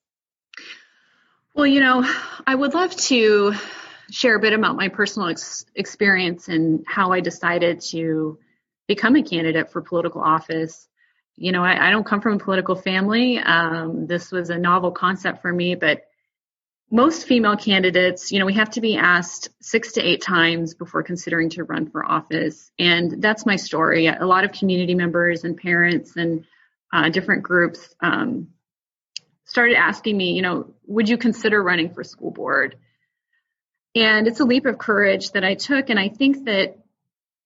Well, 1.55 1.67
you 1.67 1.81
know, 1.81 2.09
I 2.47 2.55
would 2.55 2.75
love 2.75 2.95
to 2.95 3.55
share 4.11 4.37
a 4.37 4.41
bit 4.41 4.53
about 4.53 4.77
my 4.77 4.89
personal 4.89 5.29
ex- 5.29 5.67
experience 5.75 6.49
and 6.49 6.85
how 6.87 7.13
I 7.13 7.21
decided 7.21 7.81
to 7.91 8.39
become 8.87 9.17
a 9.17 9.23
candidate 9.23 9.71
for 9.71 9.83
political 9.83 10.23
office. 10.23 10.89
You 11.37 11.53
know, 11.53 11.63
I, 11.63 11.89
I 11.89 11.91
don't 11.91 12.07
come 12.07 12.21
from 12.21 12.35
a 12.35 12.39
political 12.39 12.75
family. 12.75 13.39
Um, 13.39 14.07
this 14.07 14.33
was 14.33 14.51
a 14.51 14.59
novel 14.59 14.91
concept 14.91 15.43
for 15.43 15.53
me, 15.53 15.75
but 15.75 16.05
most 16.91 17.27
female 17.27 17.57
candidates, 17.57 18.33
you 18.33 18.39
know, 18.39 18.47
we 18.47 18.55
have 18.55 18.71
to 18.71 18.81
be 18.81 18.97
asked 18.97 19.51
six 19.61 19.93
to 19.93 20.01
eight 20.01 20.23
times 20.23 20.75
before 20.75 21.03
considering 21.03 21.51
to 21.51 21.65
run 21.65 21.91
for 21.91 22.05
office. 22.05 22.71
And 22.79 23.23
that's 23.23 23.45
my 23.45 23.57
story. 23.57 24.07
A 24.07 24.25
lot 24.25 24.45
of 24.45 24.53
community 24.53 24.95
members 24.95 25.45
and 25.45 25.57
parents 25.57 26.17
and 26.17 26.45
uh, 26.91 27.11
different 27.11 27.43
groups 27.43 27.95
um, 28.01 28.49
started 29.45 29.77
asking 29.77 30.17
me, 30.17 30.33
you 30.33 30.41
know, 30.41 30.73
would 30.87 31.11
you 31.11 31.19
consider 31.19 31.63
running 31.63 31.93
for 31.93 32.03
school 32.03 32.31
board? 32.31 32.77
And 33.95 34.27
it's 34.27 34.41
a 34.41 34.45
leap 34.45 34.67
of 34.67 34.79
courage 34.79 35.33
that 35.33 35.45
I 35.45 35.55
took. 35.55 35.91
And 35.91 35.99
I 35.99 36.09
think 36.09 36.45
that 36.45 36.79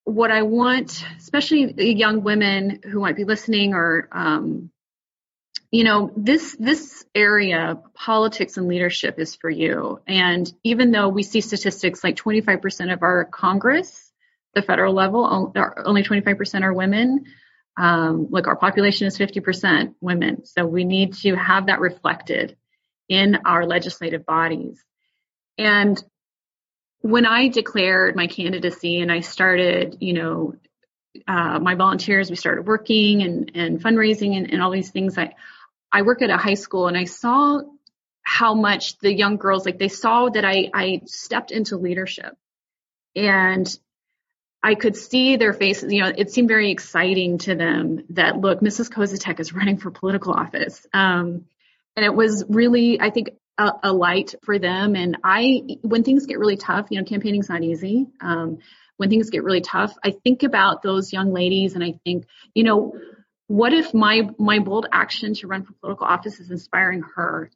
what 0.05 0.31
I 0.31 0.43
want, 0.43 1.05
especially 1.19 1.93
young 1.95 2.23
women 2.23 2.81
who 2.83 3.01
might 3.01 3.17
be 3.17 3.25
listening 3.25 3.75
or 3.75 4.09
um, 4.13 4.71
you 5.71 5.85
know 5.85 6.13
this 6.17 6.55
this 6.59 7.05
area 7.15 7.81
politics 7.95 8.57
and 8.57 8.69
leadership 8.69 9.19
is 9.19 9.35
for 9.35 9.49
you. 9.49 10.01
And 10.07 10.53
even 10.65 10.91
though 10.91 11.09
we 11.09 11.23
see 11.23 11.41
statistics 11.41 12.05
like 12.05 12.17
25% 12.17 12.93
of 12.93 13.03
our 13.03 13.25
congress 13.25 14.11
the 14.55 14.63
federal 14.63 14.93
level 14.93 15.53
only 15.85 16.03
25% 16.03 16.63
are 16.63 16.75
women 16.75 17.25
um, 17.79 18.29
look 18.31 18.47
our 18.47 18.57
population 18.57 19.07
is 19.07 19.17
50% 19.17 19.95
women. 20.01 20.45
So 20.45 20.67
we 20.67 20.85
need 20.85 21.15
to 21.23 21.35
have 21.37 21.67
that 21.67 21.81
reflected 21.81 22.57
in 23.09 23.39
our 23.47 23.67
legislative 23.67 24.27
bodies. 24.27 24.83
And 25.57 26.03
when 27.03 27.27
i 27.27 27.49
declared 27.49 28.17
my 28.17 28.27
candidacy 28.27 29.01
and 29.01 29.13
i 29.13 29.21
started 29.21 29.99
you 30.01 30.15
know 30.15 30.55
uh, 31.29 31.59
my 31.59 31.75
volunteers 31.75 32.31
we 32.31 32.37
started 32.37 32.67
working 32.67 33.23
and, 33.23 33.53
and 33.55 33.83
fundraising 33.83 34.37
and, 34.37 34.51
and 34.51 34.63
all 34.63 34.71
these 34.71 34.91
things 34.91 35.19
i 35.19 35.35
I 35.93 36.03
work 36.03 36.23
at 36.23 36.31
a 36.31 36.39
high 36.39 36.55
school 36.55 36.89
and 36.89 36.97
I 36.97 37.05
saw 37.05 37.61
how 38.23 38.55
much 38.55 38.99
the 38.99 39.13
young 39.13 39.37
girls 39.37 39.67
like 39.67 39.79
they 39.79 39.89
saw 39.89 40.29
that 40.31 40.45
I 40.45 40.71
I 40.73 41.03
stepped 41.07 41.51
into 41.51 41.77
leadership 41.77 42.35
and 43.15 43.69
I 44.63 44.77
could 44.77 44.97
see 44.97 45.37
their 45.37 45.53
faces, 45.53 45.93
you 45.93 46.03
know, 46.03 46.13
it 46.17 46.31
seemed 46.31 46.47
very 46.47 46.71
exciting 46.71 47.39
to 47.39 47.57
them 47.57 48.05
that 48.11 48.39
look, 48.39 48.61
Mrs. 48.61 48.91
Koziatek 48.91 49.41
is 49.41 49.53
running 49.53 49.77
for 49.77 49.91
political 49.91 50.33
office. 50.33 50.87
Um, 50.95 51.47
and 51.97 52.07
it 52.07 52.15
was 52.15 52.45
really, 52.49 53.01
I 53.01 53.11
think, 53.11 53.31
a, 53.63 53.91
a, 53.91 53.93
light 53.93 54.35
for 54.43 54.59
them. 54.59 54.95
And 54.97 55.19
I, 55.23 55.79
when 55.83 56.03
things 56.05 56.27
get 56.27 56.39
really 56.39 56.57
tough, 56.57 56.87
you 56.91 56.99
know, 56.99 57.05
campaigning's 57.05 57.49
not 57.49 57.63
easy. 57.63 58.07
Um, 58.21 58.59
when 58.97 59.11
things 59.11 59.31
get 59.31 59.45
really 59.45 59.61
tough, 59.61 59.95
I 60.05 60.11
think 60.11 60.43
about 60.43 60.83
those 60.83 61.13
young 61.13 61.33
ladies 61.33 61.75
and 61.75 61.83
I 61.83 61.99
think, 62.05 62.27
you 62.55 62.65
know, 62.65 62.95
what 63.47 63.73
if 63.73 63.93
my 63.93 64.31
my 64.39 64.61
bold 64.61 64.87
action 64.91 65.35
to 65.35 65.47
run 65.47 65.65
for 65.65 65.75
political 65.75 66.07
office 66.07 66.41
is 66.41 66.51
inspiring 66.51 67.03
her 67.17 67.51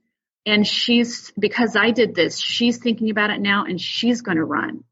and 0.45 0.67
she's 0.67 1.33
because 1.39 1.75
I 1.75 1.91
did 1.91 2.15
this 2.15 2.39
she's 2.39 2.77
thinking 2.77 3.09
about 3.09 3.31
it 3.31 3.41
now 3.41 3.65
and 3.65 3.81
she's 3.81 4.21
going 4.21 4.37
to 4.37 4.45
run 4.45 4.85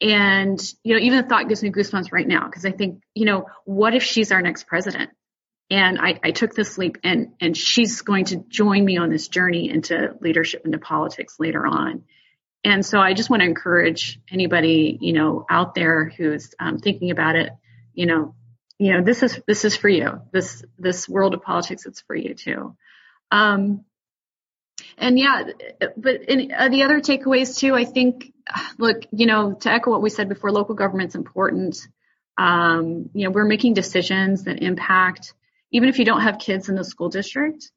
and 0.00 0.60
you 0.82 0.94
know 0.94 1.00
even 1.00 1.22
the 1.22 1.28
thought 1.28 1.48
gives 1.48 1.62
me 1.62 1.70
goosebumps 1.70 2.10
right 2.10 2.26
now 2.26 2.46
because 2.46 2.66
I 2.66 2.72
think 2.72 3.02
you 3.14 3.26
know 3.26 3.46
what 3.64 3.94
if 3.94 4.02
she's 4.02 4.32
our 4.32 4.42
next 4.42 4.66
president 4.66 5.10
and 5.70 5.98
I, 5.98 6.20
I 6.22 6.30
took 6.30 6.54
this 6.54 6.76
leap 6.76 6.98
and 7.02 7.32
and 7.40 7.56
she's 7.56 8.02
going 8.02 8.26
to 8.26 8.36
join 8.48 8.84
me 8.84 8.98
on 8.98 9.10
this 9.10 9.28
journey 9.28 9.70
into 9.70 10.14
leadership 10.20 10.62
into 10.64 10.78
politics 10.78 11.36
later 11.38 11.66
on. 11.66 12.04
And 12.66 12.84
so 12.84 12.98
I 12.98 13.12
just 13.12 13.28
want 13.28 13.42
to 13.42 13.48
encourage 13.48 14.20
anybody 14.30 14.98
you 15.00 15.12
know 15.12 15.46
out 15.48 15.74
there 15.74 16.04
who's 16.16 16.54
um, 16.60 16.78
thinking 16.78 17.10
about 17.10 17.36
it 17.36 17.50
you 17.94 18.06
know 18.06 18.34
you 18.78 18.92
know 18.92 19.02
this 19.02 19.22
is 19.22 19.40
this 19.46 19.64
is 19.64 19.76
for 19.76 19.88
you. 19.88 20.20
This 20.32 20.64
this 20.78 21.08
world 21.08 21.34
of 21.34 21.42
politics 21.42 21.86
it's 21.86 22.02
for 22.02 22.14
you 22.14 22.34
too. 22.34 22.76
Um 23.30 23.84
and 24.98 25.18
yeah 25.18 25.44
but 25.96 26.22
in, 26.28 26.52
uh, 26.52 26.68
the 26.68 26.82
other 26.82 27.00
takeaways 27.00 27.56
too 27.56 27.74
i 27.76 27.84
think 27.84 28.32
look 28.76 29.04
you 29.12 29.24
know 29.24 29.54
to 29.54 29.70
echo 29.70 29.90
what 29.90 30.02
we 30.02 30.10
said 30.10 30.28
before 30.28 30.50
local 30.52 30.74
government's 30.74 31.14
important. 31.14 31.78
Um 32.36 33.08
you 33.14 33.24
know 33.24 33.30
we're 33.30 33.46
making 33.46 33.74
decisions 33.74 34.44
that 34.44 34.62
impact 34.62 35.32
even 35.74 35.88
if 35.90 35.98
you 35.98 36.04
don't 36.04 36.22
have 36.22 36.38
kids 36.38 36.68
in 36.68 36.74
the 36.74 36.84
school 36.84 37.10
district 37.10 37.70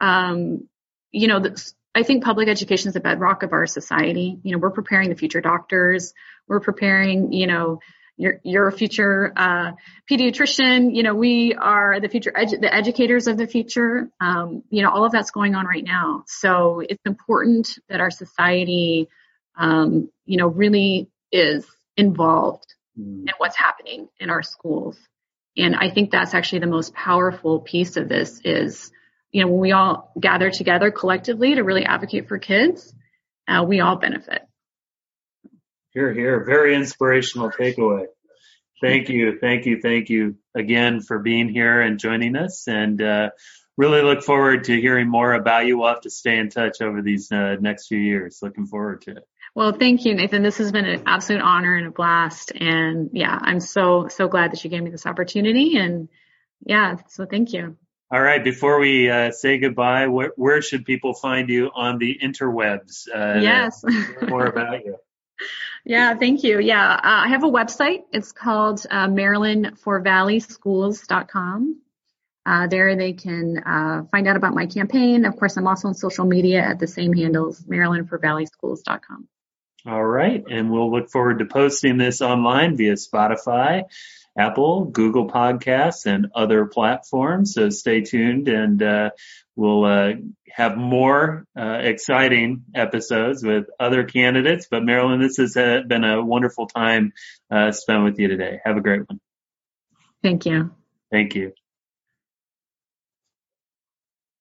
um 0.00 0.68
you 1.10 1.26
know 1.26 1.40
this, 1.40 1.74
I 1.94 2.02
think 2.04 2.22
public 2.22 2.48
education 2.48 2.88
is 2.88 2.94
the 2.94 3.00
bedrock 3.00 3.42
of 3.42 3.52
our 3.52 3.66
society. 3.66 4.38
You 4.42 4.52
know, 4.52 4.58
we're 4.58 4.70
preparing 4.70 5.08
the 5.08 5.16
future 5.16 5.40
doctors. 5.40 6.12
We're 6.46 6.60
preparing, 6.60 7.32
you 7.32 7.48
know, 7.48 7.80
you're, 8.16 8.40
you're 8.44 8.68
a 8.68 8.72
future 8.72 9.32
uh, 9.36 9.72
pediatrician. 10.10 10.94
You 10.94 11.02
know, 11.02 11.14
we 11.14 11.54
are 11.54 11.98
the 12.00 12.08
future 12.08 12.32
edu- 12.36 12.60
the 12.60 12.72
educators 12.72 13.26
of 13.26 13.36
the 13.36 13.46
future. 13.46 14.10
Um, 14.20 14.62
you 14.70 14.82
know, 14.82 14.90
all 14.90 15.04
of 15.04 15.12
that's 15.12 15.30
going 15.30 15.54
on 15.54 15.66
right 15.66 15.84
now. 15.84 16.24
So 16.26 16.80
it's 16.80 17.02
important 17.06 17.78
that 17.88 18.00
our 18.00 18.10
society, 18.10 19.08
um, 19.56 20.10
you 20.24 20.36
know, 20.36 20.48
really 20.48 21.10
is 21.32 21.66
involved 21.96 22.74
mm. 22.98 23.22
in 23.22 23.32
what's 23.38 23.56
happening 23.56 24.08
in 24.20 24.30
our 24.30 24.42
schools. 24.42 24.96
And 25.58 25.74
I 25.74 25.90
think 25.90 26.10
that's 26.10 26.34
actually 26.34 26.60
the 26.60 26.68
most 26.68 26.94
powerful 26.94 27.60
piece 27.60 27.96
of 27.96 28.08
this 28.08 28.40
is, 28.44 28.90
you 29.32 29.42
know, 29.42 29.50
when 29.50 29.60
we 29.60 29.72
all 29.72 30.12
gather 30.18 30.50
together 30.50 30.90
collectively 30.90 31.56
to 31.56 31.62
really 31.62 31.84
advocate 31.84 32.28
for 32.28 32.38
kids, 32.38 32.94
uh, 33.48 33.64
we 33.66 33.80
all 33.80 33.96
benefit. 33.96 34.42
Here, 35.90 36.14
here. 36.14 36.44
Very 36.44 36.74
inspirational 36.74 37.50
takeaway. 37.50 38.06
Thank 38.80 39.08
you, 39.08 39.38
thank 39.40 39.66
you, 39.66 39.80
thank 39.80 40.08
you 40.08 40.36
again 40.54 41.00
for 41.00 41.18
being 41.18 41.48
here 41.48 41.80
and 41.80 41.98
joining 41.98 42.36
us. 42.36 42.68
And 42.68 43.02
uh, 43.02 43.30
really 43.76 44.02
look 44.02 44.22
forward 44.22 44.64
to 44.64 44.80
hearing 44.80 45.08
more 45.08 45.32
about 45.32 45.66
you. 45.66 45.78
We'll 45.78 45.88
have 45.88 46.02
to 46.02 46.10
stay 46.10 46.38
in 46.38 46.50
touch 46.50 46.80
over 46.80 47.02
these 47.02 47.32
uh, 47.32 47.56
next 47.60 47.88
few 47.88 47.98
years. 47.98 48.38
Looking 48.42 48.66
forward 48.66 49.02
to 49.02 49.12
it. 49.12 49.28
Well, 49.54 49.72
thank 49.72 50.04
you, 50.04 50.14
Nathan. 50.14 50.42
This 50.42 50.58
has 50.58 50.72
been 50.72 50.84
an 50.84 51.02
absolute 51.06 51.42
honor 51.42 51.76
and 51.76 51.86
a 51.86 51.90
blast. 51.90 52.52
And 52.52 53.10
yeah, 53.12 53.36
I'm 53.40 53.60
so, 53.60 54.08
so 54.08 54.28
glad 54.28 54.52
that 54.52 54.62
you 54.62 54.70
gave 54.70 54.82
me 54.82 54.90
this 54.90 55.06
opportunity. 55.06 55.76
And 55.76 56.08
yeah, 56.64 56.96
so 57.08 57.26
thank 57.26 57.52
you. 57.52 57.76
All 58.10 58.22
right. 58.22 58.42
Before 58.42 58.78
we 58.78 59.10
uh, 59.10 59.32
say 59.32 59.58
goodbye, 59.58 60.06
where, 60.06 60.32
where, 60.36 60.62
should 60.62 60.86
people 60.86 61.12
find 61.12 61.50
you 61.50 61.70
on 61.74 61.98
the 61.98 62.18
interwebs? 62.22 63.06
Uh, 63.14 63.40
yes. 63.40 63.84
more 64.28 64.46
about 64.46 64.84
you. 64.84 64.96
Yeah, 65.84 66.16
thank 66.16 66.42
you. 66.42 66.58
Yeah, 66.60 66.92
uh, 66.92 66.98
I 67.02 67.28
have 67.28 67.44
a 67.44 67.48
website. 67.48 68.02
It's 68.12 68.32
called 68.32 68.84
uh, 68.90 69.06
MarilynForValleySchools.com. 69.06 71.80
Uh, 72.44 72.66
there 72.66 72.96
they 72.96 73.12
can 73.12 73.58
uh, 73.58 74.02
find 74.10 74.26
out 74.26 74.36
about 74.36 74.54
my 74.54 74.66
campaign. 74.66 75.24
Of 75.24 75.36
course, 75.36 75.56
I'm 75.56 75.66
also 75.66 75.88
on 75.88 75.94
social 75.94 76.24
media 76.24 76.60
at 76.60 76.78
the 76.78 76.86
same 76.86 77.14
handles, 77.14 77.62
MarilynForValleySchools.com. 77.62 79.28
All 79.86 80.04
right, 80.04 80.44
and 80.50 80.70
we'll 80.70 80.90
look 80.90 81.08
forward 81.10 81.38
to 81.38 81.46
posting 81.46 81.98
this 81.98 82.20
online 82.20 82.76
via 82.76 82.94
Spotify, 82.94 83.84
Apple, 84.36 84.84
Google 84.84 85.28
Podcasts, 85.28 86.04
and 86.04 86.28
other 86.34 86.66
platforms. 86.66 87.54
So 87.54 87.70
stay 87.70 88.00
tuned, 88.00 88.48
and 88.48 88.82
uh, 88.82 89.10
we'll 89.54 89.84
uh, 89.84 90.12
have 90.50 90.76
more 90.76 91.44
uh, 91.56 91.78
exciting 91.82 92.64
episodes 92.74 93.44
with 93.44 93.66
other 93.78 94.04
candidates. 94.04 94.66
But 94.70 94.84
Marilyn, 94.84 95.20
this 95.20 95.36
has 95.36 95.56
uh, 95.56 95.82
been 95.86 96.04
a 96.04 96.24
wonderful 96.24 96.66
time 96.66 97.12
uh, 97.50 97.70
spent 97.70 98.04
with 98.04 98.18
you 98.18 98.28
today. 98.28 98.60
Have 98.64 98.76
a 98.76 98.80
great 98.80 99.08
one. 99.08 99.20
Thank 100.22 100.44
you. 100.46 100.72
Thank 101.10 101.36
you. 101.36 101.52